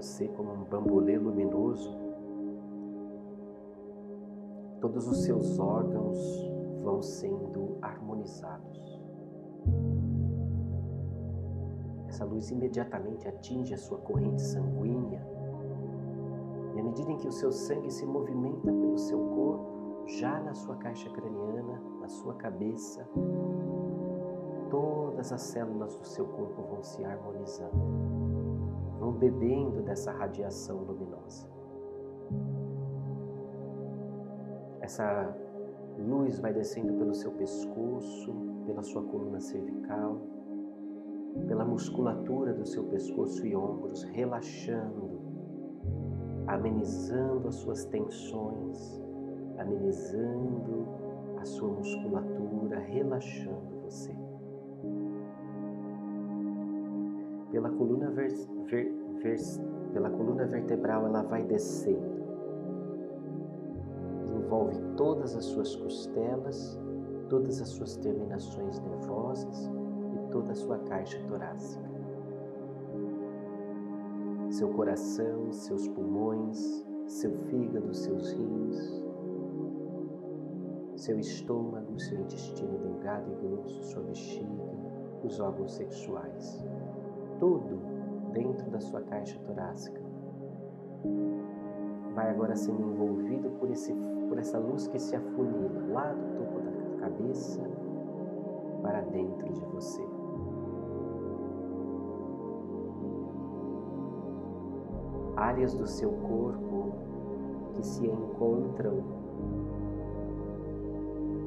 [0.00, 1.94] Você como um bambolê luminoso.
[4.80, 6.18] Todos os seus órgãos
[6.82, 8.98] vão sendo harmonizados.
[12.08, 15.22] Essa luz imediatamente atinge a sua corrente sanguínea.
[16.74, 20.54] E à medida em que o seu sangue se movimenta pelo seu corpo, já na
[20.54, 23.06] sua caixa craniana, na sua cabeça,
[24.70, 28.29] todas as células do seu corpo vão se harmonizando
[29.00, 31.48] vão bebendo dessa radiação luminosa.
[34.80, 35.34] Essa
[35.98, 38.34] luz vai descendo pelo seu pescoço,
[38.66, 40.18] pela sua coluna cervical,
[41.48, 45.20] pela musculatura do seu pescoço e ombros, relaxando,
[46.46, 49.00] amenizando as suas tensões,
[49.58, 50.86] amenizando
[51.38, 54.19] a sua musculatura, relaxando você.
[57.60, 58.32] Pela coluna, ver,
[58.64, 58.90] ver,
[59.22, 59.38] ver,
[59.92, 62.20] pela coluna vertebral ela vai descendo.
[64.34, 66.80] Envolve todas as suas costelas,
[67.28, 69.70] todas as suas terminações nervosas
[70.14, 71.84] e toda a sua caixa torácica.
[74.48, 79.04] Seu coração, seus pulmões, seu fígado, seus rins,
[80.96, 84.64] seu estômago, seu intestino delgado e grosso, sua bexiga,
[85.22, 86.64] os órgãos sexuais
[87.40, 87.80] tudo
[88.32, 90.00] dentro da sua caixa torácica.
[92.14, 93.92] Vai agora sendo envolvido por, esse,
[94.28, 97.62] por essa luz que se afunila lá do topo da cabeça
[98.82, 100.02] para dentro de você.
[105.36, 106.92] Áreas do seu corpo
[107.72, 109.02] que se encontram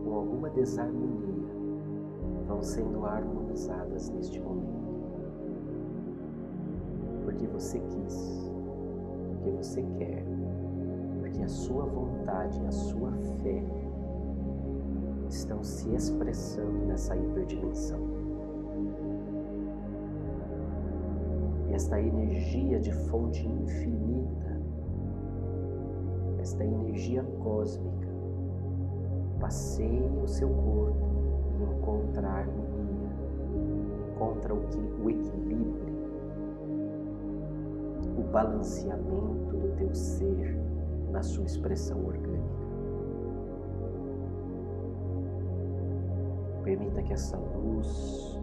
[0.04, 1.54] com alguma desarmonia
[2.48, 4.83] vão sendo harmonizadas neste momento
[7.54, 8.52] você quis,
[9.28, 10.26] porque você quer,
[11.20, 13.64] porque a sua vontade e a sua fé
[15.30, 18.00] estão se expressando nessa hiperdimensão.
[21.70, 24.60] E esta energia de fonte infinita,
[26.40, 28.08] esta energia cósmica,
[29.40, 31.08] passeia o seu corpo
[31.60, 33.10] e encontra a harmonia,
[34.12, 35.93] encontra o equilíbrio
[38.34, 40.58] balanceamento do teu ser
[41.12, 42.64] na sua expressão orgânica.
[46.64, 48.42] Permita que essa luz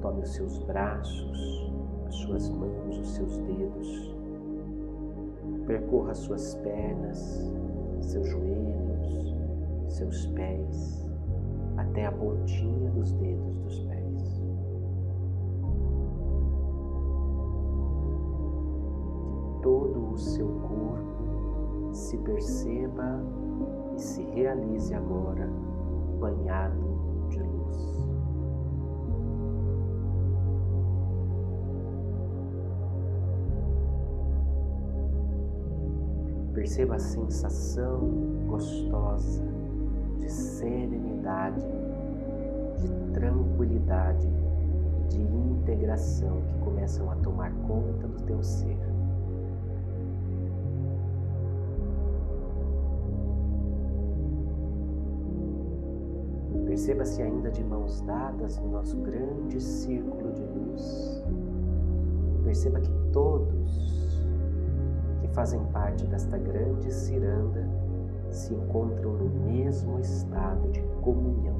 [0.00, 1.70] tome os seus braços,
[2.06, 4.16] as suas mãos, os seus dedos,
[5.66, 7.52] percorra as suas pernas,
[8.00, 9.36] seus joelhos,
[9.88, 11.06] seus pés
[11.76, 13.89] até a pontinha dos dedos dos pés.
[36.80, 37.98] Perceba a sensação
[38.46, 39.44] gostosa
[40.18, 41.60] de serenidade,
[42.78, 44.26] de tranquilidade
[45.10, 48.78] de integração que começam a tomar conta do teu ser.
[56.64, 61.22] Perceba-se ainda de mãos dadas no nosso grande círculo de luz.
[62.42, 63.99] Perceba que todos
[65.32, 67.68] fazem parte desta grande ciranda
[68.30, 71.59] se encontram no mesmo estado de comunhão.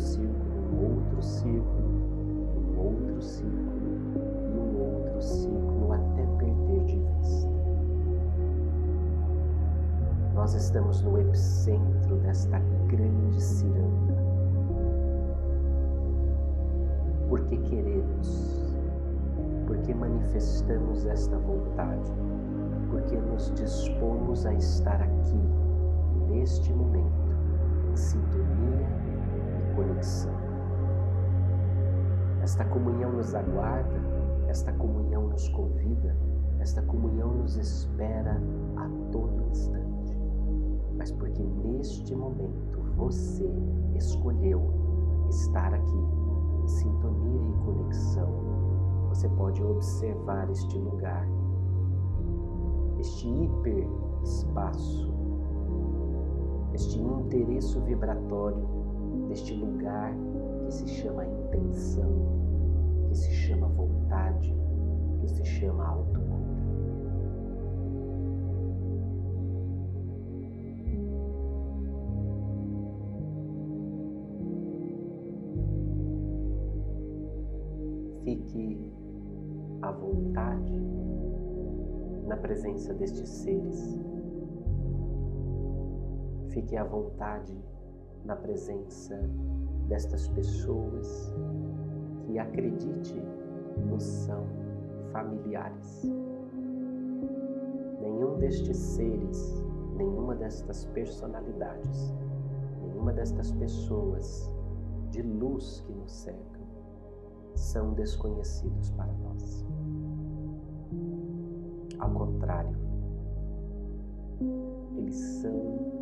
[0.00, 0.40] Círculo,
[0.72, 1.88] um outro círculo,
[2.56, 4.00] um outro círculo
[4.54, 7.50] e um outro círculo até perder de vista.
[10.34, 14.30] Nós estamos no epicentro desta grande ciranda.
[17.28, 18.74] Porque queremos,
[19.66, 22.10] porque manifestamos esta vontade
[22.90, 25.40] porque nos dispomos a estar aqui,
[26.28, 27.30] neste momento,
[27.90, 28.79] em sintonia
[29.90, 30.32] conexão.
[32.42, 34.00] Esta comunhão nos aguarda,
[34.48, 36.16] esta comunhão nos convida,
[36.60, 38.40] esta comunhão nos espera
[38.76, 40.16] a todo instante.
[40.96, 43.50] Mas porque neste momento você
[43.94, 44.62] escolheu
[45.28, 46.04] estar aqui,
[46.62, 48.28] em sintonia e conexão,
[49.08, 51.26] você pode observar este lugar
[52.98, 55.10] este hiperespaço,
[56.74, 58.79] este interesse vibratório
[59.30, 60.12] deste lugar
[60.64, 62.10] que se chama intenção,
[63.08, 64.52] que se chama vontade,
[65.20, 66.20] que se chama autocura.
[78.24, 78.80] Fique
[79.80, 80.76] à vontade
[82.26, 83.96] na presença destes seres.
[86.48, 87.56] Fique à vontade
[88.24, 89.18] na presença
[89.88, 91.34] destas pessoas
[92.26, 93.20] que acredite
[93.88, 94.44] nos são
[95.12, 96.02] familiares.
[98.00, 99.64] Nenhum destes seres,
[99.96, 102.14] nenhuma destas personalidades,
[102.82, 104.52] nenhuma destas pessoas
[105.10, 106.60] de luz que nos cercam
[107.54, 109.66] são desconhecidos para nós.
[111.98, 112.76] Ao contrário,
[114.96, 115.99] eles são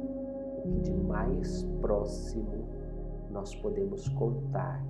[0.68, 2.68] que de mais próximo
[3.30, 4.84] nós podemos contar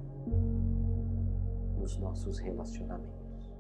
[1.78, 3.52] nos nossos relacionamentos.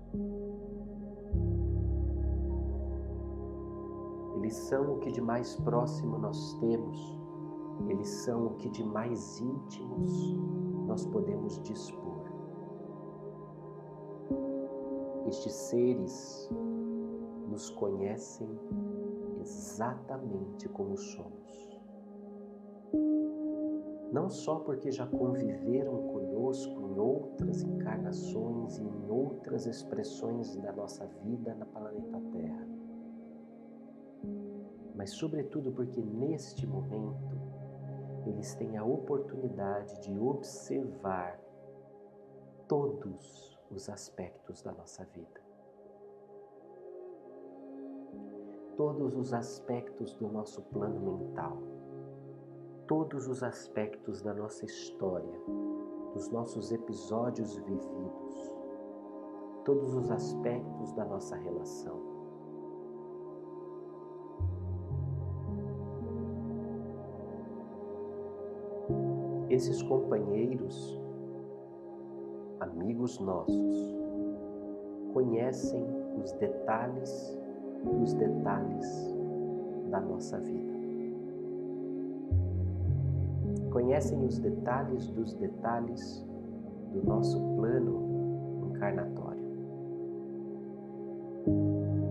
[4.36, 7.18] Eles são o que de mais próximo nós temos,
[7.88, 10.36] eles são o que de mais íntimos
[10.86, 12.08] nós podemos dispor.
[15.26, 16.50] Estes seres
[17.50, 18.48] nos conhecem
[19.40, 21.67] exatamente como somos.
[24.12, 31.06] Não só porque já conviveram conosco em outras encarnações e em outras expressões da nossa
[31.22, 32.66] vida na planeta Terra,
[34.94, 37.38] mas, sobretudo, porque neste momento
[38.26, 41.38] eles têm a oportunidade de observar
[42.66, 45.48] todos os aspectos da nossa vida.
[48.78, 51.58] todos os aspectos do nosso plano mental,
[52.88, 55.38] todos os aspectos da nossa história,
[56.16, 58.56] os nossos episódios vividos,
[59.62, 62.00] todos os aspectos da nossa relação.
[69.50, 70.98] Esses companheiros,
[72.60, 73.98] amigos nossos,
[75.12, 75.84] conhecem
[76.22, 77.38] os detalhes
[77.84, 79.14] dos detalhes
[79.90, 80.67] da nossa vida.
[83.78, 86.26] Conhecem os detalhes dos detalhes
[86.92, 89.46] do nosso plano encarnatório.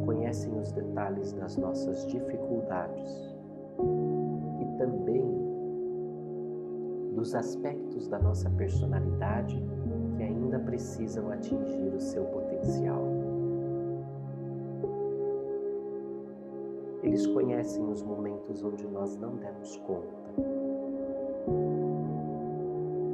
[0.06, 3.36] Conhecem os detalhes das nossas dificuldades
[4.62, 5.26] e também
[7.16, 9.62] dos aspectos da nossa personalidade
[10.16, 13.04] que ainda precisam atingir o seu potencial.
[17.04, 20.27] Eles conhecem os momentos onde nós não demos conta.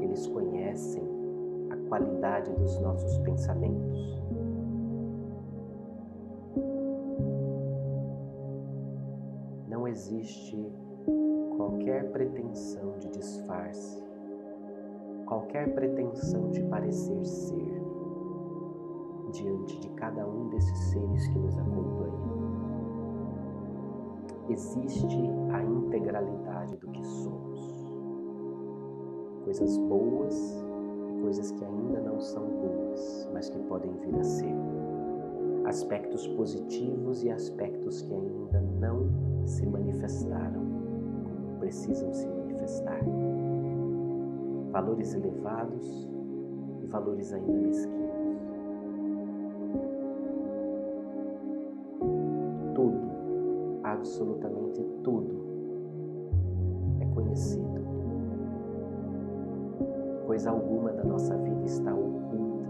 [0.01, 1.03] Eles conhecem
[1.69, 4.21] a qualidade dos nossos pensamentos.
[9.67, 10.71] Não existe
[11.57, 14.03] qualquer pretensão de disfarce,
[15.25, 17.81] qualquer pretensão de parecer ser
[19.31, 21.93] diante de cada um desses seres que nos acompanham
[24.49, 25.17] existe
[25.51, 26.72] a integralidade.
[29.55, 30.65] Coisas boas
[31.07, 34.55] e coisas que ainda não são boas, mas que podem vir a ser.
[35.65, 39.07] Aspectos positivos e aspectos que ainda não
[39.45, 40.63] se manifestaram
[41.23, 42.99] como precisam se manifestar.
[44.71, 46.09] Valores elevados
[46.81, 48.03] e valores ainda mesquinhos.
[54.03, 55.32] absolutamente tudo
[60.43, 62.67] Coisa alguma da nossa vida está oculta.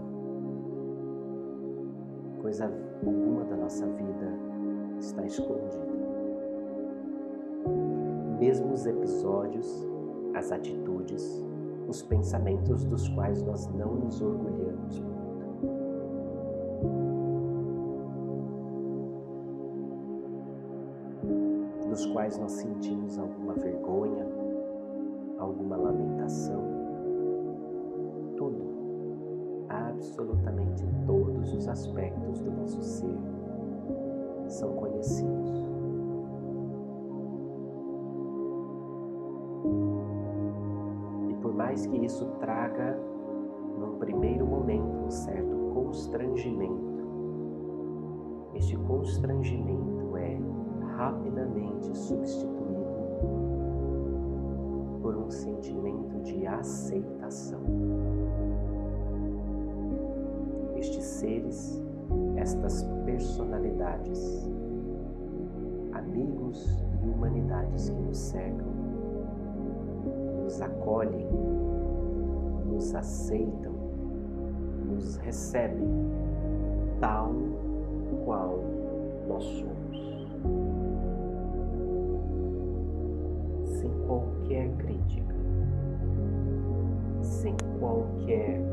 [2.40, 2.70] Coisa
[3.04, 4.32] alguma da nossa vida
[5.00, 5.84] está escondida.
[8.38, 9.88] Mesmo os episódios,
[10.36, 11.44] as atitudes,
[11.88, 15.02] os pensamentos dos quais nós não nos orgulhamos
[21.88, 24.26] dos quais nós sentimos alguma vergonha,
[25.38, 26.63] alguma lamentação.
[30.14, 33.18] Absolutamente todos os aspectos do nosso ser
[34.46, 35.50] são conhecidos.
[41.28, 42.96] E por mais que isso traga,
[43.78, 46.94] num primeiro momento, um certo constrangimento,
[48.54, 50.38] este constrangimento é
[50.96, 52.54] rapidamente substituído
[55.02, 57.60] por um sentimento de aceitação.
[61.24, 61.82] Seres,
[62.36, 64.46] estas personalidades,
[65.94, 68.68] amigos e humanidades que nos cercam,
[70.42, 71.26] nos acolhem,
[72.66, 73.72] nos aceitam,
[74.86, 75.88] nos recebem
[77.00, 77.32] tal
[78.26, 78.58] qual
[79.26, 79.74] nós somos.
[84.06, 85.34] qualquer crítica,
[87.22, 88.63] sem qualquer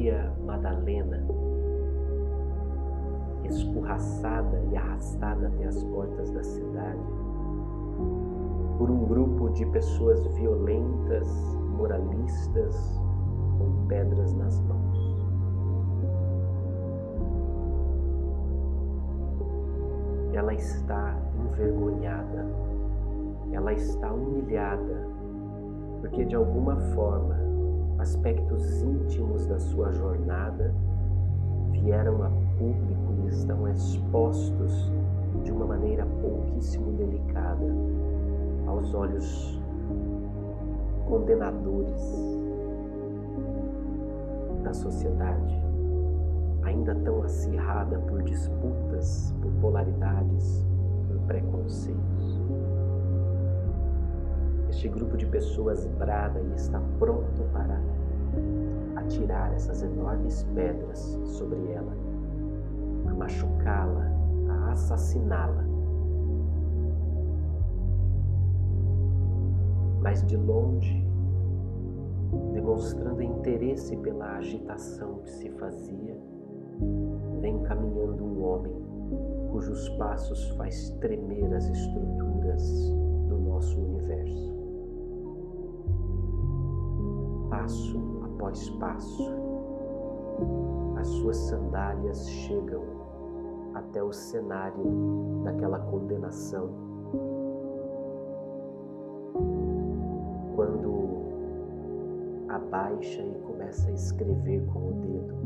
[0.00, 1.22] Maria Madalena
[3.44, 7.04] escorraçada e arrastada até as portas da cidade
[8.78, 11.28] por um grupo de pessoas violentas,
[11.76, 12.98] moralistas,
[13.58, 15.28] com pedras nas mãos.
[20.32, 22.46] Ela está envergonhada,
[23.52, 25.06] ela está humilhada,
[26.00, 27.49] porque de alguma forma
[28.00, 30.74] aspectos íntimos da sua jornada
[31.70, 34.90] vieram a público e estão expostos
[35.44, 37.66] de uma maneira pouquíssimo delicada
[38.66, 39.60] aos olhos
[41.06, 42.00] condenadores
[44.62, 45.60] da sociedade,
[46.62, 50.66] ainda tão acirrada por disputas, por polaridades,
[51.08, 52.09] por preconceitos.
[54.80, 57.78] Este grupo de pessoas brada e está pronto para
[58.96, 61.92] atirar essas enormes pedras sobre ela,
[63.06, 64.10] a machucá-la,
[64.48, 65.66] a assassiná-la.
[70.00, 71.06] mas de longe,
[72.54, 76.16] demonstrando interesse pela agitação que se fazia,
[77.42, 78.72] vem caminhando um homem
[79.50, 82.90] cujos passos faz tremer as estruturas
[83.28, 84.59] do nosso universo.
[87.70, 89.30] Passo após passo,
[90.98, 92.82] as suas sandálias chegam
[93.74, 94.82] até o cenário
[95.44, 96.68] daquela condenação.
[100.56, 101.28] Quando
[102.48, 105.39] abaixa e começa a escrever com o dedo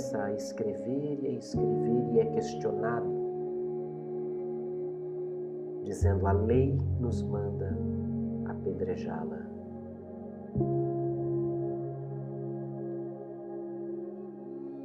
[0.00, 3.10] começa a escrever e a escrever e é questionado,
[5.84, 7.76] dizendo: A lei nos manda
[8.46, 9.46] apedrejá-la.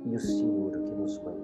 [0.06, 1.35] E o Senhor que nos manda?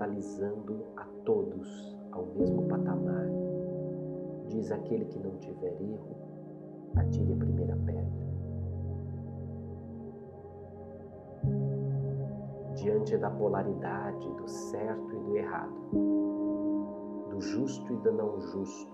[0.00, 3.26] Horizontalizando a todos ao mesmo patamar,
[4.48, 6.16] diz aquele que não tiver erro,
[6.96, 8.20] atire a primeira pedra.
[12.74, 15.74] Diante da polaridade do certo e do errado,
[17.28, 18.92] do justo e do não justo,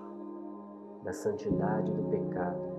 [1.05, 2.77] da santidade e do pecado,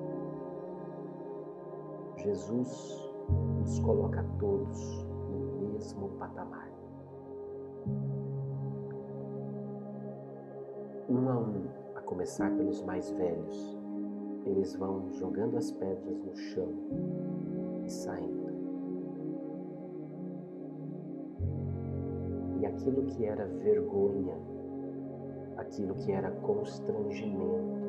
[2.17, 3.09] Jesus
[3.57, 6.67] nos coloca todos no mesmo patamar.
[11.09, 11.63] Um a um,
[11.95, 13.77] a começar pelos mais velhos,
[14.45, 16.67] eles vão jogando as pedras no chão
[17.85, 18.51] e saindo.
[22.59, 24.37] E aquilo que era vergonha,
[25.55, 27.87] aquilo que era constrangimento,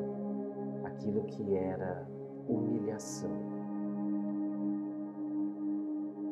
[0.85, 2.07] aquilo que era
[2.47, 3.37] humilhação,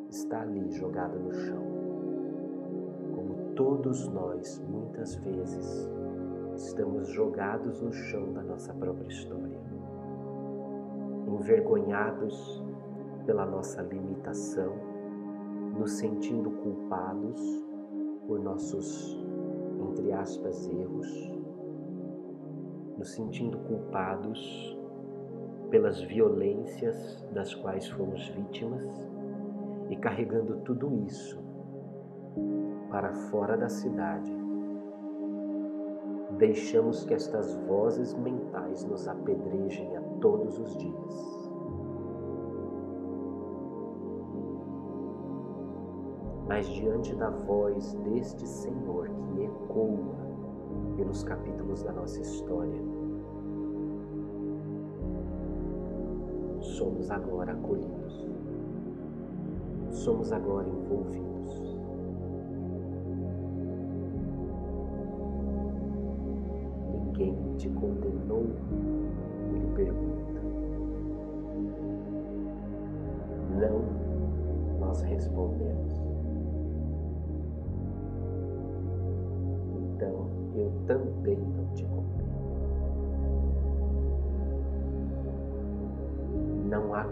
[0.09, 1.63] está ali jogado no chão.
[3.13, 5.89] Como todos nós, muitas vezes,
[6.57, 9.59] estamos jogados no chão da nossa própria história,
[11.27, 12.63] envergonhados
[13.27, 14.73] pela nossa limitação,
[15.77, 17.39] nos sentindo culpados
[18.25, 19.15] por nossos,
[19.79, 21.31] entre aspas, erros,
[22.97, 24.75] nos sentindo culpados
[25.69, 29.07] pelas violências das quais fomos vítimas
[29.91, 31.39] e carregando tudo isso
[32.89, 34.36] para fora da cidade,
[36.37, 41.47] deixamos que estas vozes mentais nos apedrejem a todos os dias.
[46.47, 50.15] Mas diante da voz deste Senhor que ecoa
[50.95, 52.81] pelos capítulos da nossa história,
[56.61, 58.27] somos agora acolhidos,
[59.91, 61.36] somos agora envolvidos.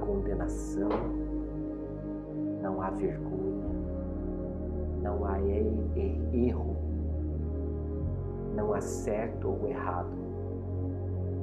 [0.06, 0.90] Condenação,
[2.62, 3.70] não há vergonha,
[5.02, 6.76] não há erro,
[8.56, 10.10] não há certo ou errado,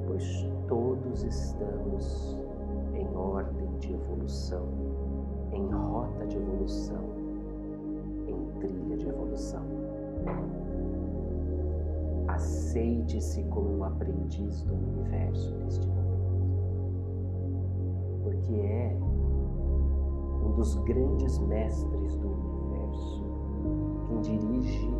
[0.07, 2.37] pois todos estamos
[2.93, 4.65] em ordem de evolução,
[5.51, 7.03] em rota de evolução,
[8.27, 9.63] em trilha de evolução.
[12.27, 16.02] Aceite-se como um aprendiz do universo neste momento,
[18.43, 18.97] porque é
[20.45, 23.23] um dos grandes mestres do universo
[24.07, 24.93] quem dirige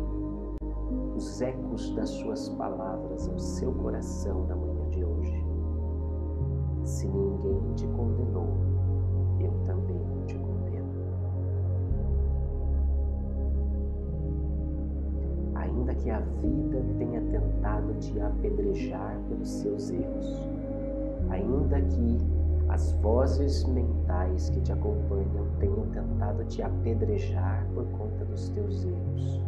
[1.14, 5.44] os ecos das suas palavras ao seu coração na manhã de hoje.
[6.82, 8.48] Se ninguém te condenou,
[9.40, 10.88] eu também te condeno.
[15.54, 20.48] Ainda que a vida tenha tentado te apedrejar pelos seus erros,
[21.30, 22.43] ainda que
[22.74, 29.40] as vozes mentais que te acompanham tenham tentado te apedrejar por conta dos teus erros,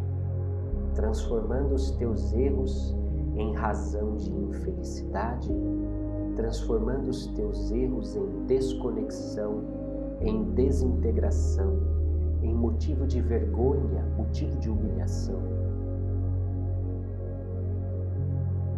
[0.95, 2.95] transformando os teus erros
[3.35, 5.51] em razão de infelicidade,
[6.37, 9.61] transformando os teus erros em desconexão
[10.21, 11.77] em desintegração,
[12.41, 15.41] em motivo de vergonha, motivo de humilhação.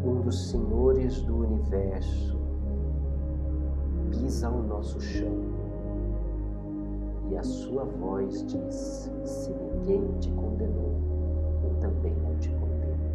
[0.03, 2.38] Um dos senhores do universo
[4.29, 5.41] pisa o nosso chão
[7.31, 10.93] e a sua voz diz: Se ninguém te condenou,
[11.63, 13.09] eu também não te condeno.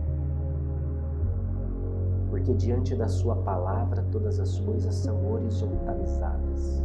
[2.31, 6.83] Porque diante da Sua palavra todas as coisas são horizontalizadas,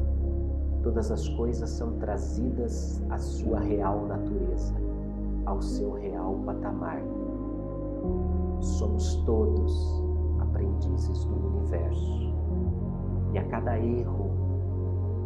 [0.83, 4.75] todas as coisas são trazidas à sua real natureza,
[5.47, 7.01] ao seu real patamar.
[8.61, 10.03] Somos todos
[10.39, 12.28] aprendizes do universo
[13.33, 14.31] e a cada erro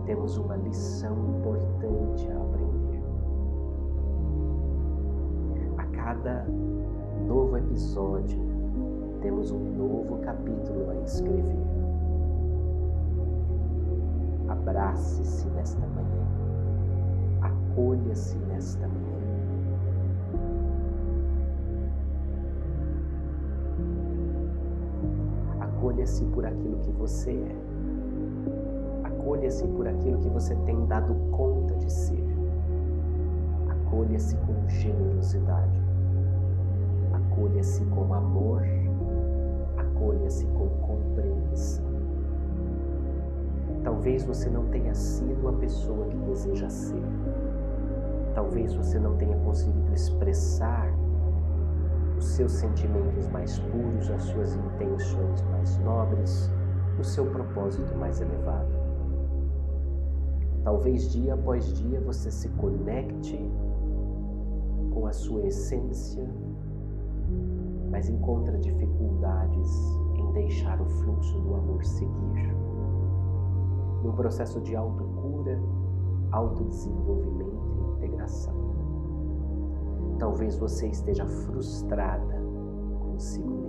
[0.06, 3.02] temos uma lição importante a aprender.
[5.78, 6.46] A cada
[7.26, 8.38] novo episódio,
[9.22, 11.64] temos um novo capítulo a escrever.
[14.50, 16.28] Abrace-se nesta manhã,
[17.42, 19.14] acolha-se nesta manhã.
[25.62, 27.73] Acolha-se por aquilo que você é
[29.24, 32.26] Acolha-se por aquilo que você tem dado conta de ser.
[33.70, 35.82] Acolha-se com generosidade.
[37.14, 38.64] Acolha-se com amor.
[39.78, 41.86] Acolha-se com compreensão.
[43.82, 47.04] Talvez você não tenha sido a pessoa que deseja ser.
[48.36, 50.94] Talvez você não tenha conseguido expressar
[52.18, 56.52] os seus sentimentos mais puros, as suas intenções mais nobres,
[57.00, 58.73] o seu propósito mais elevado.
[60.64, 63.38] Talvez dia após dia você se conecte
[64.94, 66.26] com a sua essência,
[67.92, 69.70] mas encontra dificuldades
[70.16, 72.56] em deixar o fluxo do amor seguir.
[74.04, 75.62] Num processo de autocura,
[76.32, 78.54] autodesenvolvimento e integração.
[80.18, 82.42] Talvez você esteja frustrada
[83.02, 83.63] consigo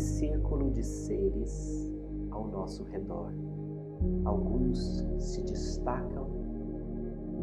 [0.00, 1.90] círculo de seres
[2.30, 3.32] ao nosso redor,
[4.24, 6.26] alguns se destacam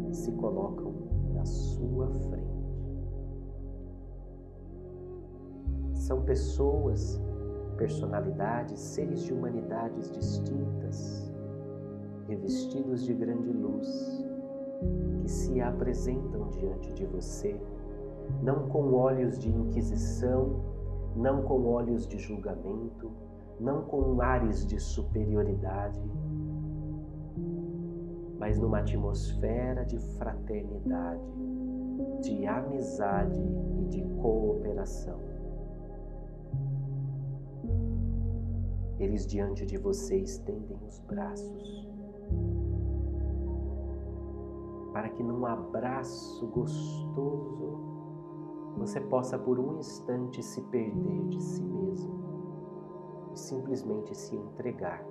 [0.10, 0.94] e se colocam
[1.34, 2.48] na sua frente.
[5.94, 7.22] São pessoas,
[7.78, 11.32] personalidades, seres de humanidades distintas
[12.28, 14.26] revestidos de grande luz,
[15.22, 17.60] que se apresentam diante de você,
[18.42, 20.77] não com olhos de inquisição,
[21.18, 23.12] não com olhos de julgamento,
[23.60, 26.00] não com ares de superioridade,
[28.38, 31.34] mas numa atmosfera de fraternidade,
[32.22, 33.42] de amizade
[33.80, 35.20] e de cooperação.
[39.00, 41.88] Eles diante de você estendem os braços
[44.94, 47.97] para que num abraço gostoso
[48.78, 52.18] você possa por um instante se perder de si mesmo
[53.34, 55.04] e simplesmente se entregar.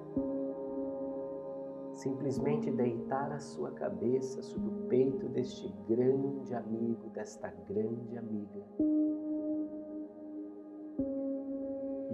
[1.92, 8.62] Simplesmente deitar a sua cabeça sobre o peito deste grande amigo, desta grande amiga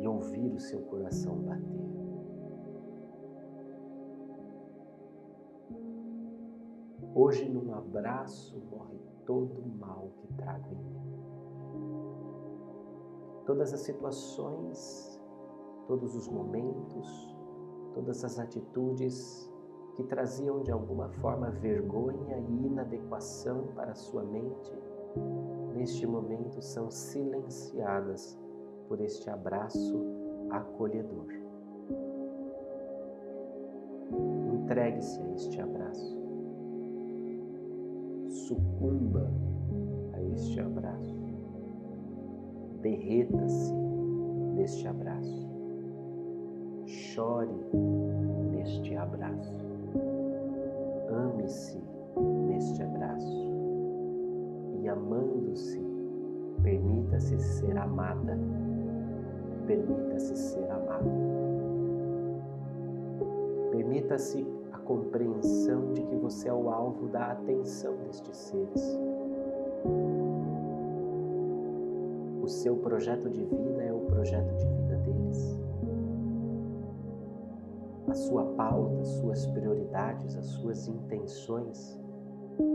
[0.02, 1.92] e ouvir o seu coração bater.
[7.14, 11.01] Hoje, num abraço, morre todo o mal que trago em mim.
[13.44, 15.20] Todas as situações,
[15.86, 17.36] todos os momentos,
[17.94, 19.50] todas as atitudes
[19.94, 24.72] que traziam de alguma forma vergonha e inadequação para sua mente,
[25.74, 28.38] neste momento são silenciadas
[28.88, 30.02] por este abraço
[30.50, 31.26] acolhedor.
[34.52, 36.22] Entregue-se a este abraço
[38.32, 39.30] sucumba
[40.14, 41.11] a este abraço.
[42.82, 43.72] Derreta-se
[44.54, 45.48] neste abraço.
[46.86, 47.54] Chore
[48.50, 49.64] neste abraço.
[51.08, 51.80] Ame-se
[52.48, 53.50] neste abraço.
[54.82, 55.80] E amando-se,
[56.62, 58.38] permita-se ser amada.
[59.66, 61.10] Permita-se ser amado.
[63.70, 64.44] Permita-se
[64.84, 68.98] compreensão de que você é o alvo da atenção destes seres.
[72.42, 75.62] O seu projeto de vida é o projeto de vida deles.
[78.08, 82.00] a sua pauta, as suas prioridades, as suas intenções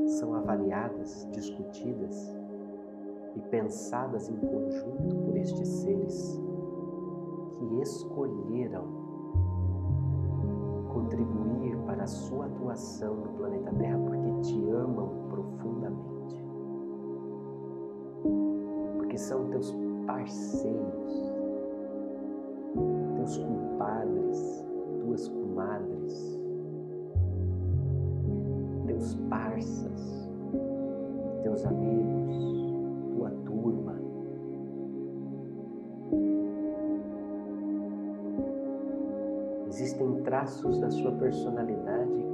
[0.05, 2.33] são avaliadas, discutidas
[3.35, 6.41] e pensadas em conjunto por estes seres
[7.51, 8.85] que escolheram
[10.93, 16.16] contribuir para a sua atuação no planeta Terra porque te amam profundamente.
[19.17, 21.33] Porque são teus parceiros,
[23.15, 24.65] teus compadres,
[25.01, 26.39] tuas comadres,
[28.85, 30.29] teus parças,
[31.41, 32.71] teus amigos,
[33.15, 33.95] tua turma.
[39.67, 42.26] Existem traços da sua personalidade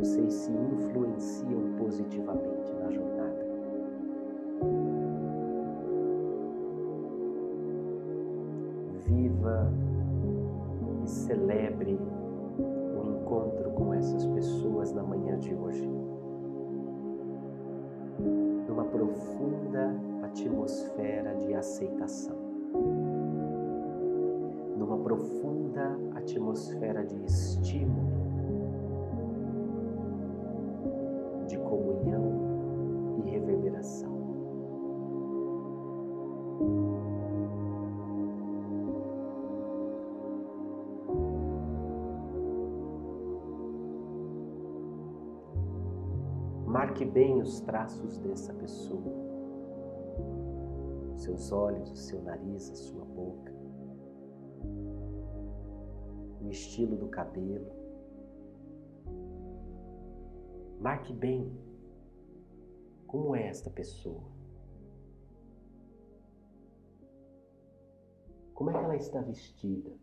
[0.00, 3.46] vocês se influenciam positivamente na jornada.
[9.04, 9.70] Viva
[11.04, 11.98] e celebre
[12.58, 15.86] o encontro com essas pessoas na manhã de hoje.
[18.66, 22.36] Numa profunda atmosfera de aceitação.
[24.78, 28.09] Numa profunda atmosfera de estímulo
[47.00, 49.10] Marque bem os traços dessa pessoa.
[51.16, 53.54] Seus olhos, o seu nariz, a sua boca.
[56.42, 57.72] O estilo do cabelo.
[60.78, 61.50] Marque bem
[63.06, 64.30] como é esta pessoa.
[68.52, 69.98] Como é que ela está vestida?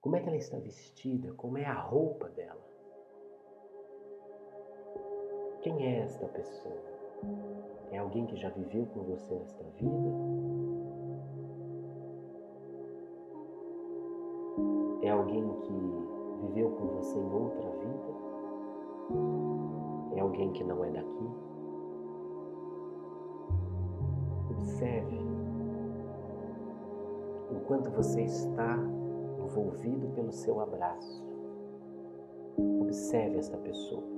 [0.00, 1.32] Como é que ela está vestida?
[1.34, 2.73] Como é a roupa dela?
[5.64, 6.76] Quem é esta pessoa?
[7.90, 10.10] É alguém que já viveu com você nesta vida?
[15.00, 15.72] É alguém que
[16.42, 18.12] viveu com você em outra vida?
[20.16, 21.30] É alguém que não é daqui?
[24.50, 25.18] Observe
[27.52, 28.76] enquanto você está
[29.42, 31.24] envolvido pelo seu abraço.
[32.82, 34.13] Observe esta pessoa.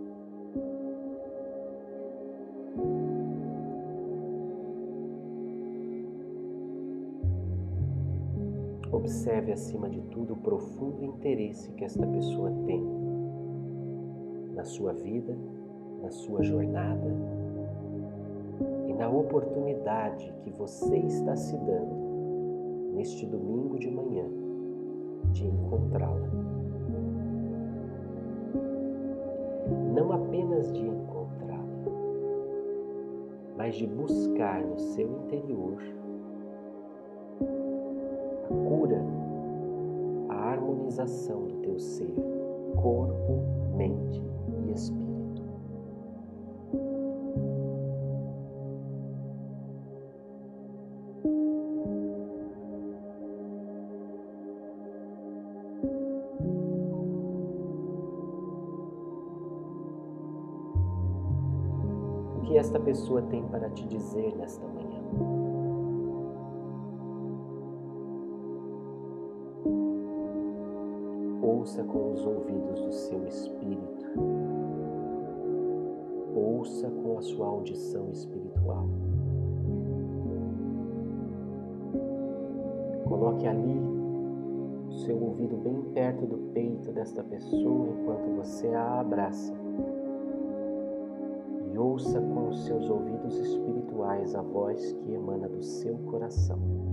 [9.06, 12.84] Observe acima de tudo o profundo interesse que esta pessoa tem
[14.52, 15.32] na sua vida,
[16.02, 17.14] na sua jornada
[18.88, 24.24] e na oportunidade que você está se dando neste domingo de manhã
[25.30, 26.28] de encontrá-la.
[29.94, 31.92] Não apenas de encontrá-la,
[33.56, 35.80] mas de buscar no seu interior
[38.56, 38.85] cura, a
[40.86, 42.14] harmonização do teu ser,
[42.76, 43.42] corpo,
[43.76, 44.22] mente
[44.66, 45.42] e espírito.
[62.36, 65.45] O que esta pessoa tem para te dizer nesta manhã?
[71.76, 74.06] Ouça com os ouvidos do seu espírito,
[76.34, 78.86] ouça com a sua audição espiritual.
[83.04, 83.78] Coloque ali
[84.88, 89.52] o seu ouvido bem perto do peito desta pessoa enquanto você a abraça.
[91.72, 96.85] E ouça com os seus ouvidos espirituais a voz que emana do seu coração.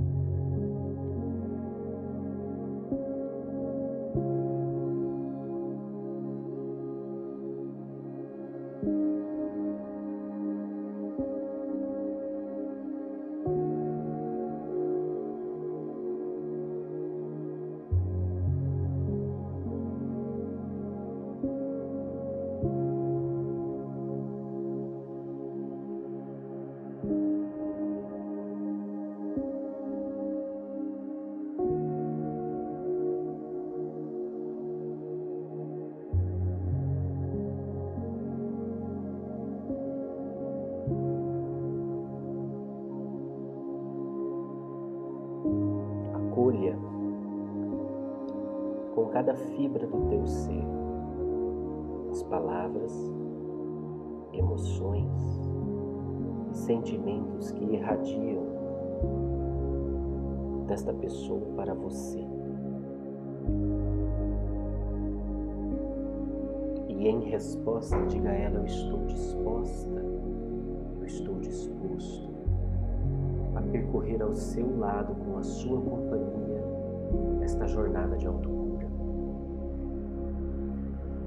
[78.23, 78.87] De autocura.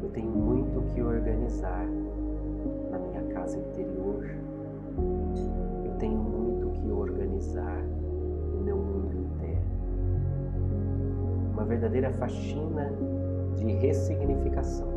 [0.03, 1.87] Eu tenho muito que organizar
[2.91, 4.25] na minha casa interior,
[5.85, 7.83] eu tenho muito que organizar
[8.53, 9.77] no meu mundo interno.
[11.53, 12.91] Uma verdadeira faxina
[13.55, 14.97] de ressignificação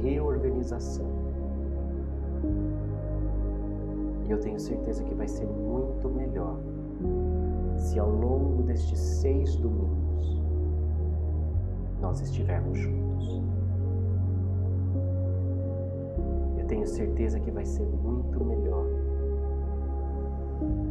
[0.00, 1.06] reorganização.
[4.26, 6.58] E eu tenho certeza que vai ser muito melhor
[7.76, 9.99] se ao longo destes seis domingos
[12.00, 13.42] nós estivermos juntos.
[16.58, 18.86] Eu tenho certeza que vai ser muito melhor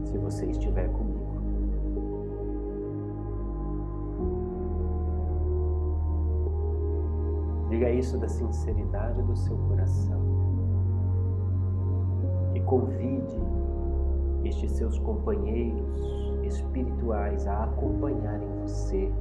[0.04, 1.30] se você estiver comigo.
[7.70, 10.20] Diga isso da sinceridade do seu coração.
[12.56, 13.38] E convide
[14.44, 16.00] estes seus companheiros
[16.44, 19.12] espirituais a acompanharem você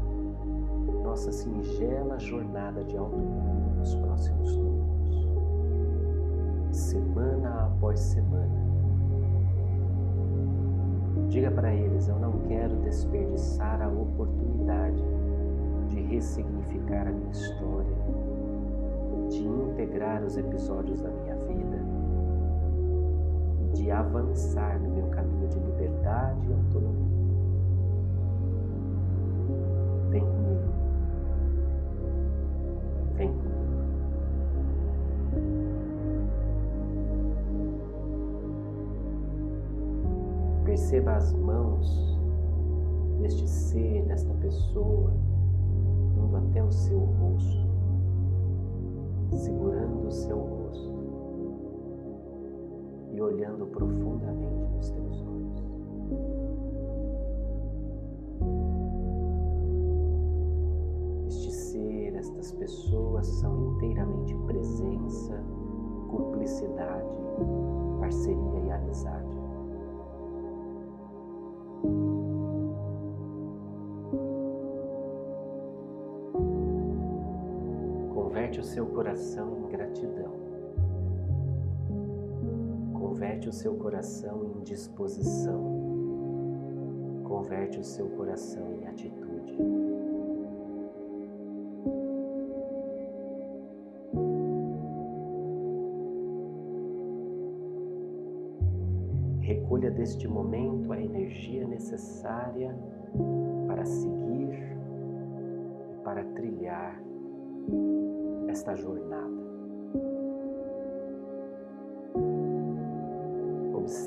[1.18, 5.26] nossa singela jornada de autocura nos próximos domingos,
[6.70, 8.54] semana após semana.
[11.28, 15.02] Diga para eles: eu não quero desperdiçar a oportunidade
[15.88, 17.98] de ressignificar a minha história
[19.28, 21.78] de integrar os episódios da minha vida
[23.60, 27.07] e de avançar no meu caminho de liberdade e autonomia.
[83.98, 85.60] Coração em disposição.
[87.24, 89.58] Converte o seu coração em atitude.
[99.40, 102.78] Recolha deste momento a energia necessária
[103.66, 104.76] para seguir
[105.90, 107.02] e para trilhar
[108.48, 109.47] esta jornada.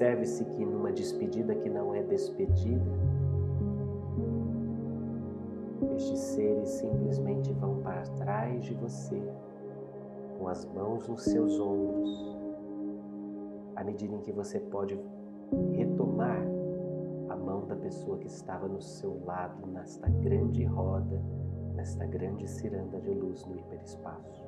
[0.01, 2.91] Observe-se que numa despedida que não é despedida,
[5.95, 9.21] estes seres simplesmente vão para trás de você,
[10.39, 12.35] com as mãos nos seus ombros,
[13.75, 14.99] à medida em que você pode
[15.73, 16.47] retomar
[17.29, 21.21] a mão da pessoa que estava no seu lado nesta grande roda
[21.75, 24.43] nesta grande ciranda de luz no hiperespaço.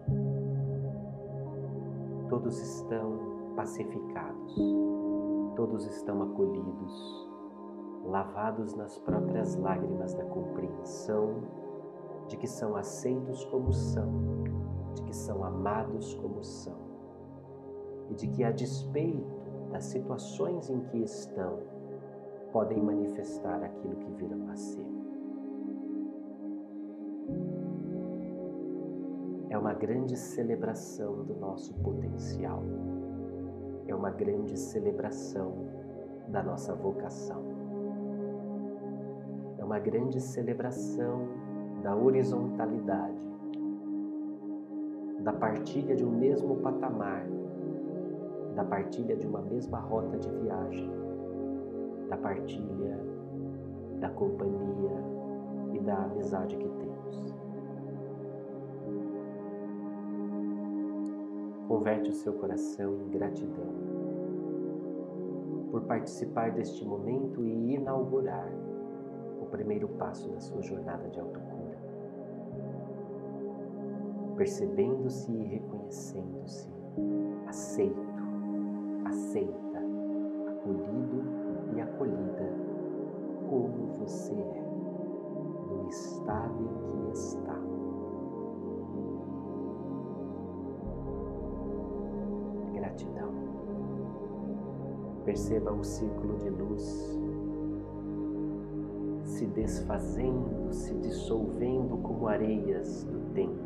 [2.28, 4.56] Todos estão pacificados,
[5.56, 7.30] todos estão acolhidos,
[8.06, 11.44] lavados nas próprias lágrimas da compreensão
[12.28, 14.10] de que são aceitos como são,
[14.96, 16.78] de que são amados como são,
[18.10, 21.60] e de que, a despeito das situações em que estão,
[22.52, 25.04] podem manifestar aquilo que virão a ser.
[29.54, 32.64] é uma grande celebração do nosso potencial,
[33.94, 35.54] é uma grande celebração
[36.28, 37.44] da nossa vocação,
[39.60, 41.28] é uma grande celebração
[41.84, 43.22] da horizontalidade,
[45.20, 47.28] da partilha de um mesmo patamar,
[48.56, 50.92] da partilha de uma mesma rota de viagem,
[52.10, 53.00] da partilha
[54.00, 54.92] da companhia
[55.72, 56.68] e da amizade que
[61.74, 63.74] Converte o seu coração em gratidão
[65.72, 68.48] por participar deste momento e inaugurar
[69.42, 71.76] o primeiro passo da sua jornada de autocura.
[74.38, 76.70] Percebendo-se e reconhecendo-se
[77.48, 78.14] aceito,
[79.06, 79.80] aceita,
[80.50, 81.24] acolhido
[81.76, 82.54] e acolhida
[83.50, 84.64] como você é,
[85.72, 87.73] no estado em que está.
[95.34, 97.20] Perceba o círculo de luz
[99.24, 103.58] se desfazendo, se dissolvendo como areias do tempo.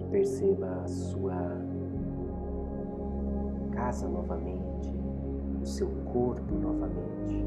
[0.00, 1.62] E perceba a sua
[3.70, 4.92] casa novamente,
[5.62, 7.46] o seu corpo novamente,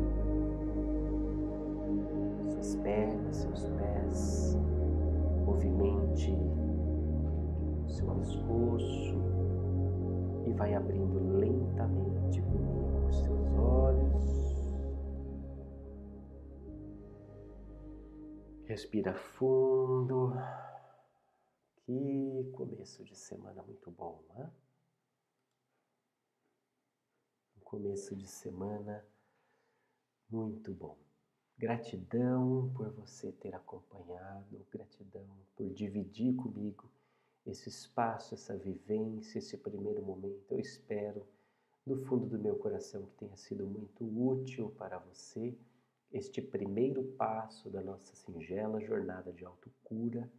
[2.49, 4.57] suas pernas, seus pés,
[5.45, 6.35] movimente
[7.85, 9.24] o seu pescoço
[10.47, 14.25] e vai abrindo lentamente comigo os seus olhos.
[18.65, 20.33] Respira fundo.
[21.85, 24.51] Que começo de semana muito bom, né?
[27.57, 29.05] Um começo de semana
[30.29, 30.97] muito bom.
[31.57, 35.25] Gratidão por você ter acompanhado, gratidão
[35.55, 36.91] por dividir comigo
[37.45, 40.51] esse espaço, essa vivência, esse primeiro momento.
[40.51, 41.25] Eu espero,
[41.85, 45.55] do fundo do meu coração, que tenha sido muito útil para você
[46.11, 50.31] este primeiro passo da nossa singela jornada de autocura,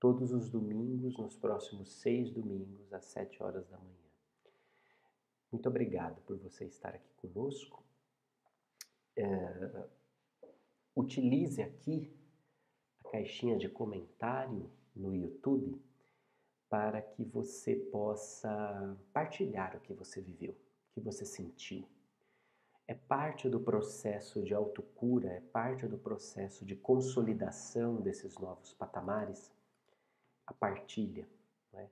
[0.00, 3.92] todos os domingos, nos próximos seis domingos, às sete horas da manhã.
[5.52, 7.84] Muito obrigado por você estar aqui conosco.
[9.14, 9.86] É,
[10.96, 12.10] utilize aqui
[13.04, 15.78] a caixinha de comentário no YouTube
[16.72, 21.86] para que você possa partilhar o que você viveu, o que você sentiu
[22.88, 29.52] é parte do processo de autocura, é parte do processo de consolidação desses novos patamares,
[30.46, 31.28] a partilha.
[31.74, 31.90] Né?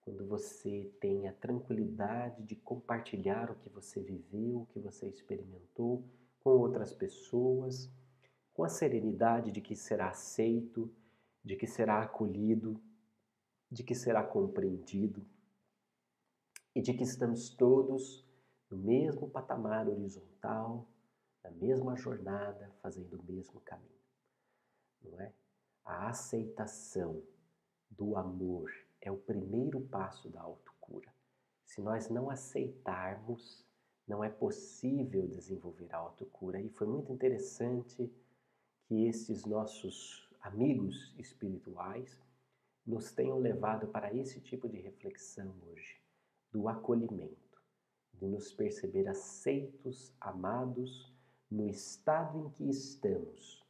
[0.00, 6.02] Quando você tem a tranquilidade de compartilhar o que você viveu, o que você experimentou
[6.40, 7.90] com outras pessoas,
[8.54, 10.90] com a serenidade de que será aceito,
[11.44, 12.80] de que será acolhido,
[13.72, 15.24] de que será compreendido
[16.74, 18.22] e de que estamos todos
[18.70, 20.86] no mesmo patamar horizontal,
[21.42, 23.88] na mesma jornada, fazendo o mesmo caminho.
[25.02, 25.32] Não é?
[25.86, 27.22] A aceitação
[27.90, 28.70] do amor
[29.00, 31.10] é o primeiro passo da autocura.
[31.64, 33.66] Se nós não aceitarmos,
[34.06, 36.60] não é possível desenvolver a autocura.
[36.60, 38.12] E foi muito interessante
[38.84, 42.20] que esses nossos amigos espirituais
[42.86, 46.00] nos tenham levado para esse tipo de reflexão hoje,
[46.50, 47.42] do acolhimento
[48.22, 51.12] de nos perceber aceitos, amados
[51.50, 53.64] no estado em que estamos,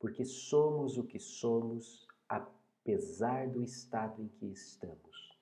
[0.00, 5.38] porque somos o que somos apesar do estado em que estamos.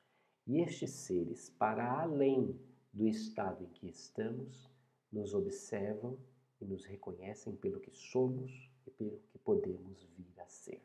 [0.47, 2.61] E estes seres, para além
[2.93, 4.71] do estado em que estamos,
[5.11, 6.19] nos observam
[6.61, 10.83] e nos reconhecem pelo que somos e pelo que podemos vir a ser.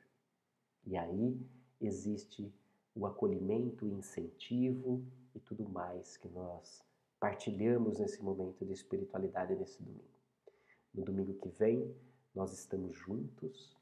[0.85, 1.37] E aí
[1.79, 2.53] existe
[2.95, 5.05] o acolhimento, o incentivo
[5.35, 6.83] e tudo mais que nós
[7.19, 10.17] partilhamos nesse momento de espiritualidade nesse domingo.
[10.93, 11.95] No domingo que vem,
[12.33, 13.75] nós estamos juntos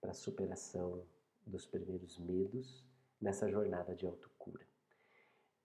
[0.00, 1.02] para a superação
[1.46, 2.84] dos primeiros medos
[3.20, 4.66] nessa jornada de autocura.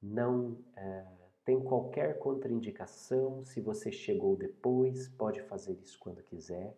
[0.02, 1.06] Não é,
[1.44, 6.78] tem qualquer contraindicação, se você chegou depois, pode fazer isso quando quiser,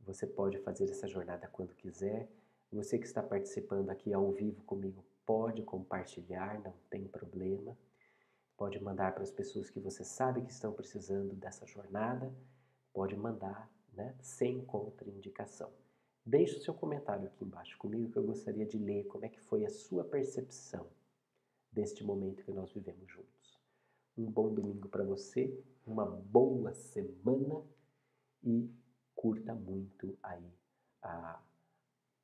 [0.00, 2.28] você pode fazer essa jornada quando quiser.
[2.74, 7.78] Você que está participando aqui ao vivo comigo pode compartilhar, não tem problema.
[8.56, 12.34] Pode mandar para as pessoas que você sabe que estão precisando dessa jornada.
[12.92, 15.70] Pode mandar né, sem contraindicação.
[16.26, 19.40] Deixe o seu comentário aqui embaixo comigo que eu gostaria de ler como é que
[19.40, 20.88] foi a sua percepção
[21.70, 23.60] deste momento que nós vivemos juntos.
[24.18, 27.62] Um bom domingo para você, uma boa semana
[28.42, 28.68] e
[29.14, 30.52] curta muito aí
[31.00, 31.40] a,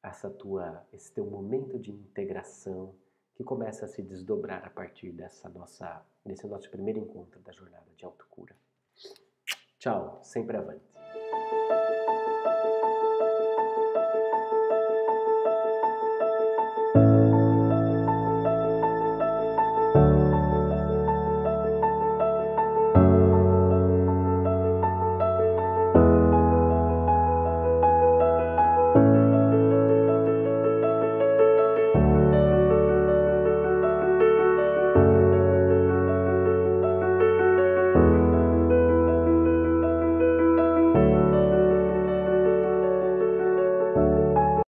[0.02, 2.94] essa tua, esse teu momento de integração
[3.34, 7.86] que começa a se desdobrar a partir dessa nossa, desse nosso primeiro encontro da jornada
[7.96, 8.54] de autocura.
[9.78, 10.84] Tchau, sempre avante.